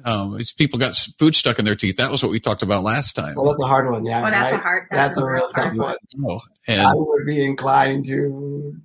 [0.05, 1.97] um, it's people got food stuck in their teeth.
[1.97, 3.35] That was what we talked about last time.
[3.35, 4.05] well, that's a hard one.
[4.05, 4.59] Yeah, Well, that's right?
[4.59, 4.87] a hard.
[4.91, 5.97] That's, a real real tough hard one.
[6.27, 8.75] Oh, I would be inclined to.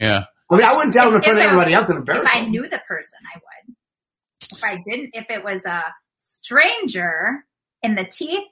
[0.00, 1.98] Yeah, I mean, I wouldn't tell them in If front of I- everybody else and
[1.98, 2.50] embarrass If I them.
[2.50, 3.74] knew the person, I would.
[4.52, 5.82] If I didn't, if it was a
[6.20, 7.44] stranger
[7.82, 8.44] in the teeth,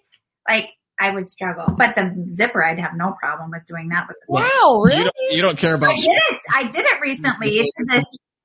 [0.49, 0.70] like
[1.01, 1.66] I would struggle.
[1.76, 4.45] But the zipper, I'd have no problem with doing that with the zipper.
[4.45, 5.03] Wow, you really?
[5.05, 5.90] don't, you don't care about.
[5.90, 6.40] I about did it.
[6.55, 7.51] I did it recently.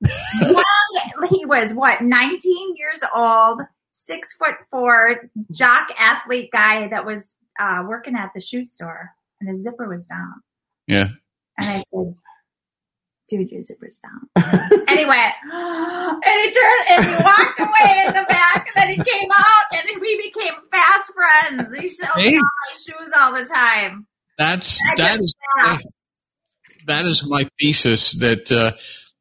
[0.00, 3.60] This young, he was what, 19 years old,
[3.92, 9.48] six foot four, jock athlete guy that was uh, working at the shoe store, and
[9.48, 10.34] his zipper was down.
[10.86, 11.08] yeah.
[11.60, 12.14] And I said,
[13.28, 14.28] dude, your zipper's down.
[14.36, 18.68] and he went, and he turned and he walked away in the back.
[18.68, 21.74] And then he came out and we became fast friends.
[21.74, 22.30] He showed Hey.
[22.32, 24.06] me all my shoes all the time.
[24.38, 25.86] That's I that just is laughed.
[26.86, 28.72] that is my thesis that uh,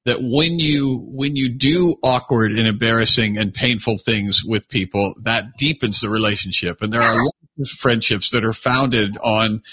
[0.05, 5.57] that when you when you do awkward and embarrassing and painful things with people, that
[5.57, 6.81] deepens the relationship.
[6.81, 9.63] And there are lots of friendships that are founded on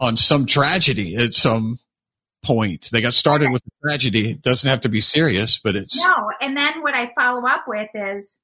[0.00, 1.78] on some tragedy at some
[2.48, 2.88] point.
[2.90, 4.30] They got started with a tragedy.
[4.32, 6.30] It doesn't have to be serious, but it's No.
[6.40, 8.40] And then what I follow up with is,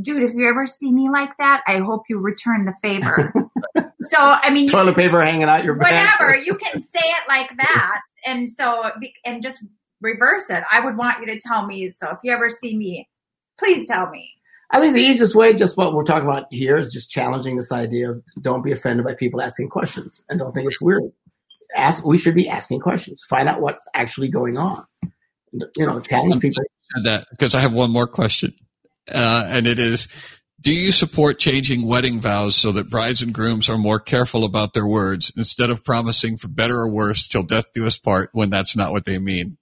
[0.00, 3.32] dude, if you ever see me like that, I hope you return the favor.
[4.02, 6.18] so, I mean, you Toilet paper hanging out your back.
[6.20, 8.90] whatever you can say it like that and so
[9.24, 9.64] and just
[10.02, 13.08] reverse it i would want you to tell me so if you ever see me
[13.58, 14.32] please tell me
[14.68, 17.70] I think the easiest way, just what we're talking about here, is just challenging this
[17.70, 21.02] idea of don't be offended by people asking questions and don't think it's weird.
[21.74, 22.04] Ask.
[22.04, 23.24] We should be asking questions.
[23.28, 24.84] Find out what's actually going on.
[25.52, 26.64] You know, challenge people.
[26.94, 28.54] said that because I have one more question,
[29.08, 30.08] uh, and it is:
[30.60, 34.74] Do you support changing wedding vows so that brides and grooms are more careful about
[34.74, 38.50] their words instead of promising for better or worse till death do us part when
[38.50, 39.56] that's not what they mean?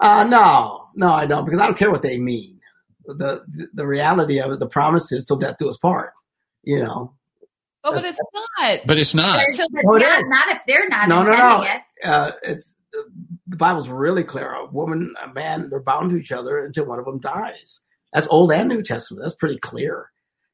[0.00, 2.60] Uh, no, no, I don't because I don't care what they mean.
[3.06, 6.12] The the reality of it, the promise is till death do us part.
[6.62, 7.14] You know,
[7.84, 8.18] Oh, but it's
[8.58, 8.80] not.
[8.86, 9.40] But it's not.
[9.48, 10.28] Until- but Oh, it not, is.
[10.30, 11.62] not if they're not No, no, intending no.
[11.62, 12.76] it uh, it's
[13.48, 14.52] the Bible's really clear.
[14.52, 17.80] A woman, a man, they're bound to each other until one of them dies.
[18.12, 19.22] That's Old and New Testament.
[19.24, 20.10] That's pretty clear.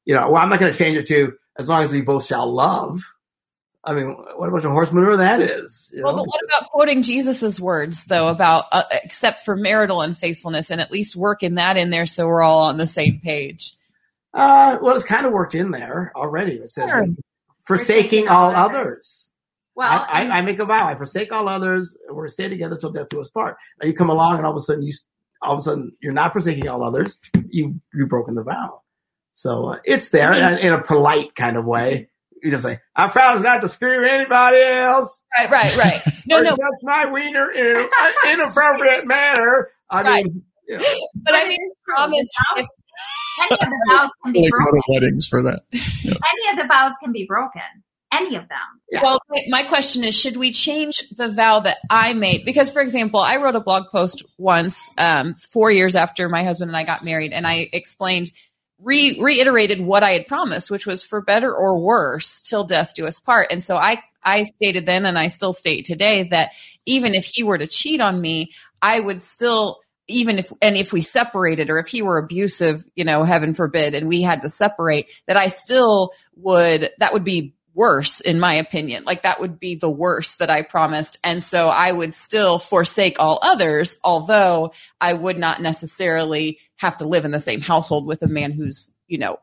[0.07, 2.25] You know, well, I'm not going to change it to as long as we both
[2.27, 3.01] shall love.
[3.85, 5.91] I mean, what a bunch of horse manure that is.
[5.95, 6.23] You Well, know?
[6.25, 10.91] but what about quoting Jesus's words though about uh, except for marital unfaithfulness and at
[10.91, 13.73] least working that in there so we're all on the same page.
[14.33, 16.55] Uh, well, it's kind of worked in there already.
[16.57, 17.07] It says, Sure.
[17.67, 19.31] forsaking all others.
[19.75, 20.87] well I, and- I, I make a vow.
[20.87, 21.97] I forsake all others.
[22.09, 23.57] We're to stay together till death do us part.
[23.81, 24.93] Now you come along and all of a sudden you,
[25.43, 27.19] all of a sudden you're not forsaking all others.
[27.49, 28.83] You, you've broken the vow.
[29.33, 32.09] So uh, it's there I mean- in, in a polite kind of way.
[32.43, 35.23] You just say, I promise not to scream at anybody else.
[35.39, 36.01] Right, right, right.
[36.27, 39.69] No, no, that's my wiener in an inappropriate manner.
[39.91, 40.25] I Right.
[40.25, 40.85] mean, you know,
[41.17, 42.19] but I mean, is promise.
[42.21, 42.29] If,
[42.63, 42.69] vows-
[43.43, 45.63] any of the vows can be broken to weddings for that.
[45.73, 47.63] any of the vows can be broken
[48.13, 48.59] any of them
[48.91, 49.03] Yeah.
[49.05, 52.45] well, my- my question is, should we change the vow that I made?
[52.45, 56.71] Because, for example, I wrote a blog post once, um, four years after my husband
[56.71, 58.33] and I got married, and I explained
[58.83, 63.07] re- reiterated what I had promised, which was for better or worse, till death do
[63.07, 63.47] us part.
[63.53, 66.51] And so I, I stated then, and I still state today that
[66.87, 68.51] even if he were to cheat on me,
[68.83, 69.79] I would still,
[70.11, 73.95] even if, and if we separated or if he were abusive, you know, heaven forbid,
[73.95, 78.55] and we had to separate, that I still would, that would be worse in my
[78.55, 79.05] opinion.
[79.05, 81.19] Like that would be the worst that I promised.
[81.23, 87.09] And so I would still forsake all others, although I would not necessarily have to
[87.09, 89.39] live in the same household with a man who's, you know,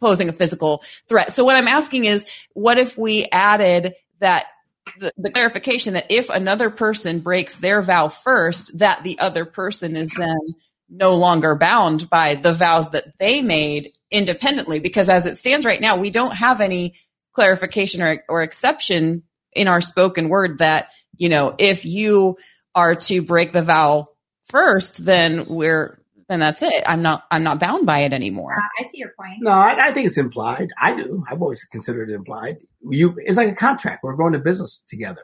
[0.00, 1.32] posing a physical threat.
[1.32, 4.46] So what I'm asking is, what if we added that
[4.98, 9.96] the, the, clarification that if another person breaks their vow first, that the other person
[9.96, 10.38] is then
[10.88, 14.80] no longer bound by the vows that they made independently.
[14.80, 16.94] Because as it stands right now, we don't have any
[17.32, 19.22] clarification or, or exception
[19.52, 22.36] in our spoken word that, you know, if you
[22.74, 24.06] are to break the vow
[24.46, 25.97] first, then we're,
[26.28, 26.84] then that's it.
[26.86, 28.54] I'm not, I'm not bound by it anymore.
[28.56, 29.38] Uh, I see your point.
[29.40, 30.68] No, I, I, think it's implied.
[30.78, 31.24] I do.
[31.28, 32.58] I've always considered it implied.
[32.88, 34.04] You, it's like a contract.
[34.04, 35.22] We're going to business together.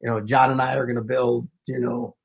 [0.00, 2.16] You know, John and I are going to build, you know,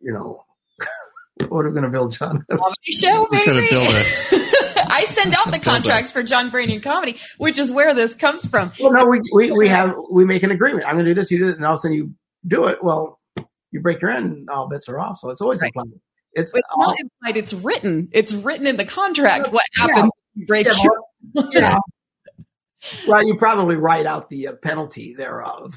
[0.00, 0.44] you know,
[1.48, 2.44] what are we going to build, John?
[2.50, 6.82] Comedy show, We're going to build a, I send out the contracts for John Branyan
[6.82, 8.72] comedy, which is where this comes from.
[8.80, 10.86] Well, no, we, we, we have, we make an agreement.
[10.86, 12.14] I'm going to do this, you do it, and all of a sudden you
[12.46, 12.82] do it.
[12.82, 13.18] Well,
[13.70, 15.18] you break your end, all bets are off.
[15.18, 15.72] So it's always right.
[15.74, 15.98] implied.
[16.32, 17.36] It's, it's all, not implied.
[17.36, 18.08] It's written.
[18.12, 19.52] It's written in the contract.
[19.52, 20.40] What happens yeah.
[20.40, 21.78] you break yeah, your, yeah.
[23.06, 25.74] well, you probably write out the uh, penalty thereof.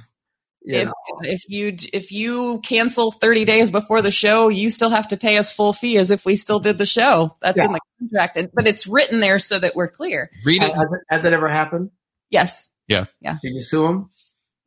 [0.64, 0.92] You if,
[1.22, 5.38] if you if you cancel 30 days before the show, you still have to pay
[5.38, 7.36] us full fee as if we still did the show.
[7.42, 7.66] That's yeah.
[7.66, 10.30] in the contract, and, but it's written there so that we're clear.
[10.46, 10.72] Read it.
[10.72, 11.02] Has, it.
[11.10, 11.90] has that ever happened?
[12.30, 12.70] Yes.
[12.88, 13.06] Yeah.
[13.22, 13.38] Yeah.
[13.42, 14.10] Did you sue them?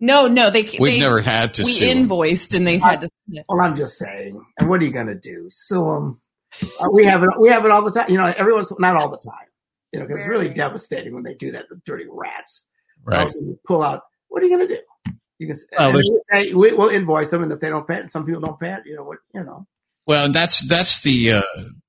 [0.01, 0.51] No, no.
[0.51, 1.65] They we've they, never had to.
[1.65, 3.09] We invoiced, and they had to.
[3.49, 4.41] Well, I'm just saying.
[4.59, 5.47] And what are you going to do?
[5.51, 6.21] Sue them?
[6.63, 7.31] Uh, we have it.
[7.39, 8.11] We have it all the time.
[8.11, 9.49] You know, everyone's not all the time.
[9.93, 11.69] You know, because it's really devastating when they do that.
[11.69, 12.67] The dirty rats.
[13.05, 13.31] Right.
[13.67, 14.03] pull out.
[14.29, 15.15] What are you going to do?
[15.39, 16.01] You can well,
[16.33, 18.73] say we, will invoice them, and if they don't pay it, some people don't pay
[18.73, 18.83] it.
[18.87, 19.19] You know what?
[19.35, 19.67] You know.
[20.07, 21.43] Well, and that's that's the uh,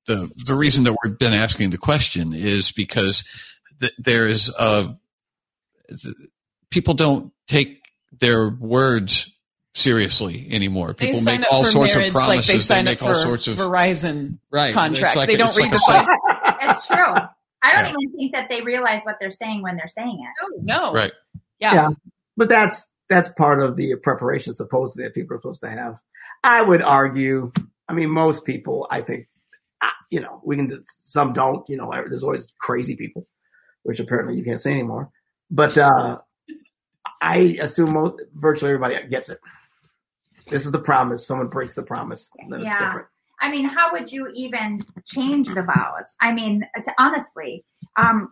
[0.07, 3.23] the the reason that we've been asking the question is because
[3.79, 4.95] th- there is a
[5.89, 6.15] th-
[6.69, 7.84] people don't take
[8.19, 9.31] their words
[9.75, 10.93] seriously anymore.
[10.93, 12.27] People make all sorts of promises.
[12.27, 14.73] Like they, sign they make all sorts of Verizon right.
[14.73, 15.15] contracts.
[15.15, 16.19] Like they a, don't read like the.
[16.61, 17.13] It's true.
[17.61, 17.95] I don't yeah.
[17.99, 20.61] even think that they realize what they're saying when they're saying it.
[20.61, 20.93] No, no.
[20.93, 21.11] Right.
[21.59, 21.73] Yeah.
[21.73, 21.89] yeah.
[22.37, 25.99] But that's that's part of the preparation supposedly that people are supposed to have.
[26.43, 27.51] I would argue.
[27.87, 29.27] I mean, most people, I think,
[30.09, 30.83] you know, we can.
[30.83, 31.67] Some don't.
[31.69, 33.27] You know, there's always crazy people,
[33.83, 35.09] which apparently you can't say anymore.
[35.51, 36.19] But uh,
[37.25, 39.39] I assume most, virtually everybody gets it.
[40.47, 41.25] This is the promise.
[41.25, 42.73] Someone breaks the promise, then yeah.
[42.73, 43.07] it's different.
[43.41, 46.15] I mean, how would you even change the vows?
[46.21, 46.65] I mean,
[46.99, 47.65] honestly,
[47.97, 48.31] um,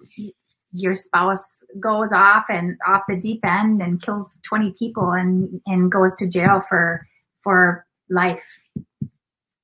[0.71, 5.91] your spouse goes off and off the deep end and kills 20 people and, and
[5.91, 7.05] goes to jail for,
[7.41, 8.45] for life.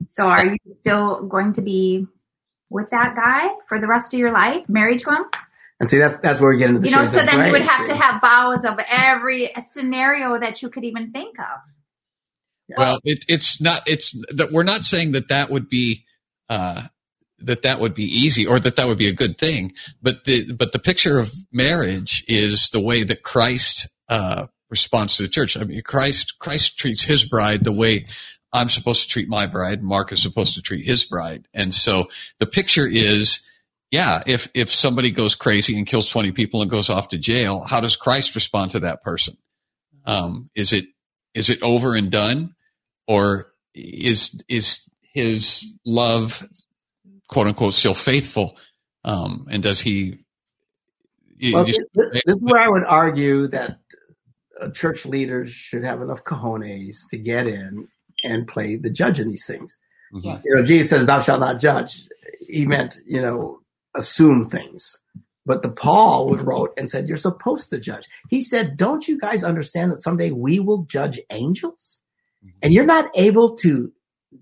[0.08, 2.08] So are you still going to be
[2.70, 5.26] with that guy for the rest of your life, married to him?
[5.80, 7.06] And see, that's that's where we get into the you know.
[7.06, 7.94] So then you would have see?
[7.94, 11.60] to have vows of every scenario that you could even think of.
[12.78, 13.84] Well, it, it's not.
[13.88, 16.06] It's that we're not saying that that would be
[16.50, 16.84] uh,
[17.40, 19.74] that that would be easy or that that would be a good thing.
[20.02, 25.24] But the but the picture of marriage is the way that Christ uh, responds to
[25.24, 25.58] the church.
[25.58, 28.06] I mean, Christ Christ treats his bride the way
[28.52, 29.82] I'm supposed to treat my bride.
[29.82, 32.10] Mark is supposed to treat his bride, and so
[32.40, 33.46] the picture is.
[33.92, 37.64] Yeah, if if somebody goes crazy and kills twenty people and goes off to jail,
[37.64, 39.36] how does Christ respond to that person?
[40.06, 40.86] Um, is it
[41.34, 42.56] is it over and done,
[43.08, 46.48] or is is his love
[47.28, 48.58] quote unquote still faithful?
[49.04, 50.20] Um, and does he?
[51.54, 53.80] Well, this, this is where I would argue that
[54.60, 57.88] uh, church leaders should have enough cojones to get in
[58.24, 59.80] and play the judge in these things.
[60.14, 60.42] Mm-hmm.
[60.44, 62.08] You know, Jesus says, "Thou shalt not judge."
[62.42, 63.62] He meant, you know,
[64.00, 64.98] assume things.
[65.46, 69.44] But the Paul wrote and said, "You're supposed to judge." He said, "Don't you guys
[69.44, 72.02] understand that someday we will judge angels?"
[72.44, 72.58] Mm-hmm.
[72.64, 73.92] And you're not able to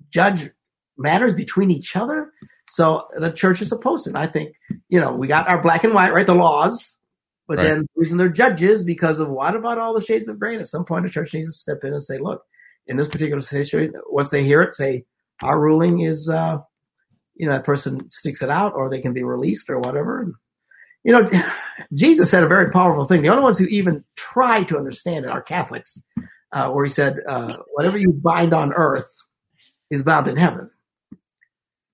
[0.09, 0.49] judge
[0.97, 2.31] matters between each other.
[2.69, 4.09] So the church is supposed to.
[4.09, 4.53] And I think,
[4.89, 6.25] you know, we got our black and white, right?
[6.25, 6.97] The laws,
[7.47, 7.63] but right.
[7.63, 10.57] then the reason they're judges because of what about all the shades of gray?
[10.57, 12.43] At some point, the church needs to step in and say, look,
[12.85, 15.05] in this particular situation, once they hear it, say,
[15.41, 16.57] our ruling is, uh,
[17.37, 20.21] you know, that person sticks it out or they can be released or whatever.
[20.21, 20.33] And,
[21.03, 21.27] you know,
[21.93, 23.21] Jesus said a very powerful thing.
[23.21, 26.01] The only ones who even try to understand it are Catholics,
[26.51, 29.09] uh, where he said, uh, whatever you bind on earth
[29.89, 30.69] is bound in heaven.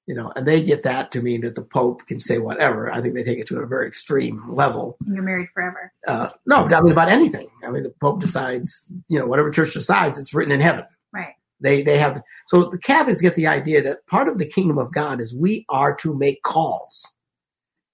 [0.05, 2.91] You know, and they get that to mean that the Pope can say whatever.
[2.91, 4.97] I think they take it to a very extreme level.
[5.05, 5.93] You're married forever.
[6.05, 7.47] Uh, no, I mean about anything.
[7.65, 10.83] I mean the Pope decides, you know, whatever church decides, it's written in heaven.
[11.64, 14.93] They they have so the Catholics get the idea that part of the kingdom of
[14.93, 17.11] God is we are to make calls,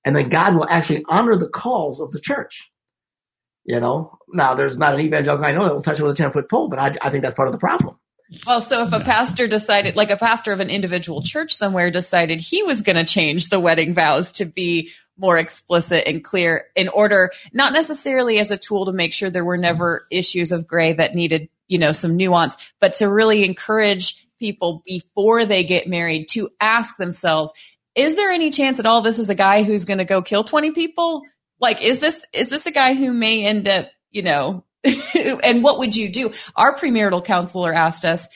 [0.04, 2.70] and then God will actually honor the calls of the church.
[3.64, 6.16] You know, now there's not an evangelical I know that will touch it with a
[6.16, 7.98] ten foot pole, but I, I think that's part of the problem.
[8.46, 12.40] Well, so if a pastor decided, like a pastor of an individual church somewhere decided
[12.40, 16.88] he was going to change the wedding vows to be more explicit and clear in
[16.88, 20.94] order, not necessarily as a tool to make sure there were never issues of gray
[20.94, 26.28] that needed, you know, some nuance, but to really encourage people before they get married
[26.30, 27.52] to ask themselves,
[27.96, 30.44] is there any chance at all this is a guy who's going to go kill
[30.44, 31.24] 20 people?
[31.60, 34.64] Like, is this, is this a guy who may end up, you know,
[35.44, 36.32] and what would you do?
[36.56, 38.28] Our premarital counselor asked us,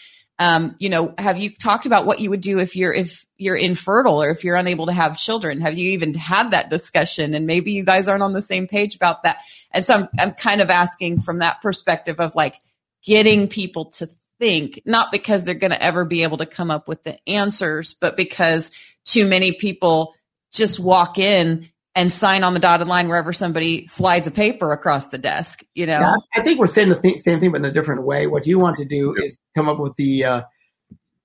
[0.44, 3.56] um, you know, have you talked about what you would do if you're if you're
[3.56, 5.62] infertile or if you're unable to have children?
[5.62, 7.34] Have you even had that discussion?
[7.34, 9.38] And maybe you guys aren't on the same page about that.
[9.72, 12.60] And so I'm I'm kind of asking from that perspective of like
[13.06, 16.89] getting people to think, not because they're going to ever be able to come up
[16.89, 18.70] with the answers, but because
[19.06, 20.14] too many people
[20.52, 25.08] just walk in and sign on the dotted line wherever somebody slides a paper across
[25.08, 25.64] the desk.
[25.76, 28.04] You know, Yeah, I think we're saying the th- same thing, but in a different
[28.04, 28.28] way.
[28.28, 30.41] What you want to do is come up with the uh,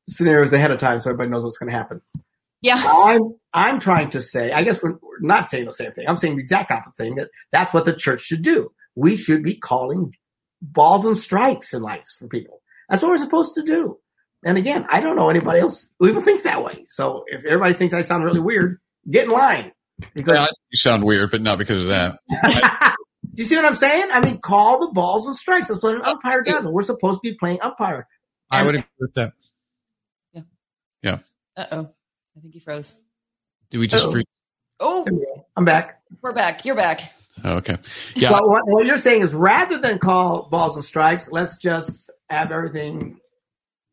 [0.08, 2.00] scenarios ahead of time so everybody knows what's going to happen.
[2.60, 6.06] yeah, I'm I'm trying to say, I guess we're, we're not saying the same thing.
[6.08, 7.14] I'm saying the exact opposite thing.
[7.14, 8.70] That that's what the church should do.
[8.94, 10.14] We should be calling
[10.60, 12.60] balls and strikes in life for people.
[12.88, 13.98] That's what we're supposed to do.
[14.44, 16.86] And again, I don't know anybody else who even thinks that way.
[16.88, 18.78] So if everybody thinks I sound really weird,
[19.10, 19.72] get in line.
[20.14, 22.18] Because Well, I think you sound weird, but not because of that.
[23.34, 24.08] do you see what I'm saying?
[24.12, 25.68] I mean, call the balls and strikes.
[25.68, 26.64] That's what an umpire does.
[26.66, 28.06] We're supposed to be playing umpire.
[28.50, 29.32] I would agree with that.
[30.32, 30.42] Yeah.
[31.02, 31.18] Yeah.
[31.56, 31.90] Uh oh,
[32.36, 32.96] I think he froze.
[33.70, 34.12] Do we just Uh-oh.
[34.12, 34.24] free?
[34.80, 35.04] Oh,
[35.56, 36.00] I'm back.
[36.22, 36.64] we're back.
[36.64, 37.12] You're back.
[37.44, 37.76] Oh, okay.
[38.14, 38.30] Yeah.
[38.32, 42.50] Well, what, what you're saying is rather than call balls and strikes, let's just have
[42.52, 43.18] everything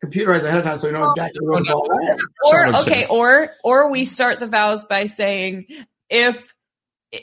[0.04, 2.26] computerized ahead of time so we know exactly where the ball lands.
[2.44, 5.66] That's Or okay, or or we start the vows by saying
[6.10, 6.54] if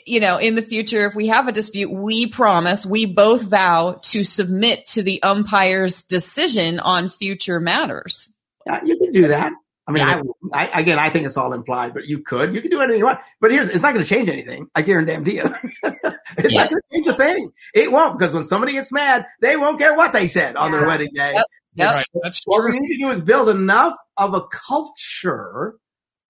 [0.07, 3.99] you know in the future if we have a dispute we promise we both vow
[4.01, 8.33] to submit to the umpire's decision on future matters
[8.65, 9.51] Yeah, you can do that.
[9.85, 10.07] I mean,
[10.53, 12.99] I, I again, I think it's all implied, but you could, you can do anything
[12.99, 13.19] you want.
[13.41, 14.67] But here's, it's not going to change anything.
[14.73, 15.43] I guarantee you.
[15.83, 16.61] it's Yeah.
[16.61, 17.51] not going to change a thing.
[17.73, 20.87] It won't because when somebody gets mad, they won't care what they said on their
[20.87, 21.33] wedding day.
[21.33, 21.45] Yep.
[21.75, 21.91] Yep.
[21.91, 22.05] Right.
[22.23, 25.75] That's What we need to do is build enough of a culture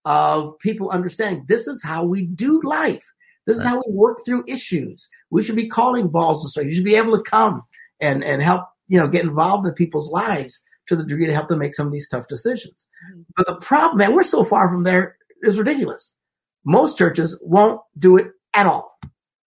[0.05, 3.03] of people understanding this is how we do life.
[3.45, 5.09] This is how we work through issues.
[5.29, 6.69] We should be calling balls and strikes.
[6.69, 7.63] You should be able to come
[7.99, 11.49] and, and help, you know, get involved in people's lives to the degree to help
[11.49, 12.87] them make some of these tough decisions.
[13.13, 13.25] Mhm.
[13.35, 16.15] But the problem, man, we're so far from there is ridiculous.
[16.65, 18.97] Most churches won't do it at all.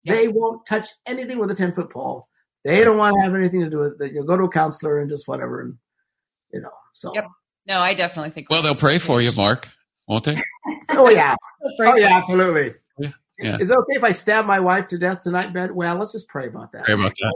[0.04, 0.14] Yeah.
[0.14, 2.28] They won't touch anything with a 10 foot pole.
[2.64, 4.12] They don't want to have anything to do with it.
[4.12, 5.62] You go to a counselor and just whatever.
[5.62, 5.74] And,
[6.52, 7.12] you know, so.
[7.14, 7.26] Yep.
[7.68, 9.68] no i definitely think Well, they'll pray for you, Mark,
[10.06, 10.36] won't they?
[10.88, 11.34] Oh, yeah.
[11.80, 12.72] Oh, yeah, absolutely.
[12.98, 13.10] Yeah.
[13.38, 13.58] Yeah.
[13.58, 15.72] Is it okay if I stab my wife to death tonight in bed?
[15.72, 16.84] Well, let's just pray about that.
[16.84, 17.34] Pray about that.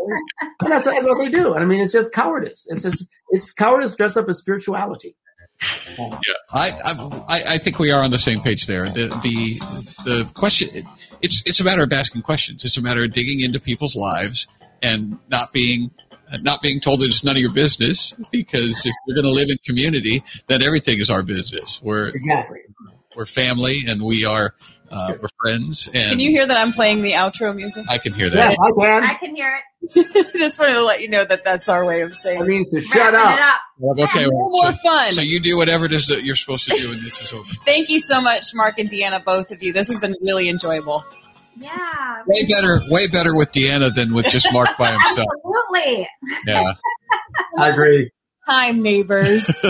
[0.63, 1.53] And that's, that's what they do.
[1.53, 2.67] And I mean, it's just cowardice.
[2.71, 5.17] It's just, it's cowardice dressed up as spirituality.
[5.99, 6.17] Yeah,
[6.51, 6.71] I,
[7.29, 8.89] I I think we are on the same page there.
[8.89, 9.59] The the
[10.05, 10.87] the question
[11.21, 12.65] it's it's a matter of asking questions.
[12.65, 14.47] It's a matter of digging into people's lives
[14.83, 15.91] and not being
[16.43, 18.15] not being told that it's none of your business.
[18.31, 21.81] Because if you're going to live in community, then everything is our business.
[21.83, 22.61] We're Exactly.
[23.17, 24.55] we're family and we are
[24.91, 25.89] uh, we're friends.
[25.95, 28.59] And can you hear that i'm playing the outro music I can hear Yeah, that.
[28.61, 29.05] I can.
[29.05, 30.33] I can hear it.
[30.39, 32.81] just wanted to let you know that that's our way of That saying means to
[32.81, 33.61] shut Wrapping it up.
[34.05, 34.11] up.
[34.11, 36.65] Okay, no well, more so, fun so you do whatever it is that you're supposed
[36.69, 37.45] to do, and this is over.
[37.65, 41.05] thank you so much mark and deanna both of you this has been really enjoyable
[41.57, 42.23] Yeah.
[42.27, 45.27] Way better, way better with Deanna than with just Mark by himself.
[45.37, 46.09] Absolutely.
[46.47, 46.75] Yeah.
[47.59, 48.11] I agree.
[48.47, 49.49] Hi, neighbors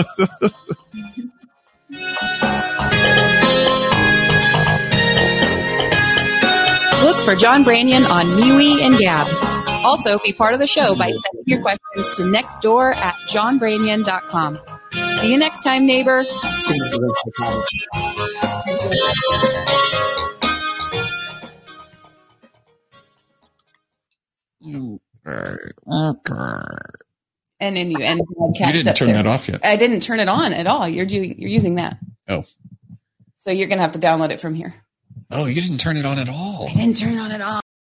[7.03, 9.27] Look for John Branyan on MeWe and Gab.
[9.83, 14.59] Also, be part of the show by sending your questions to nextdoor at johnbranyan.com.
[15.19, 16.23] See you next time, neighbor.
[27.59, 29.17] And then you end the You didn't up turn there.
[29.23, 29.63] that off yet.
[29.63, 30.87] I didn't turn it on at all.
[30.87, 31.97] You're doing, you're using that.
[32.27, 32.45] Oh.
[33.35, 34.73] So you're gonna have to download it from here.
[35.29, 36.67] Oh, you didn't turn it on at all.
[36.69, 37.61] I didn't turn it on at all.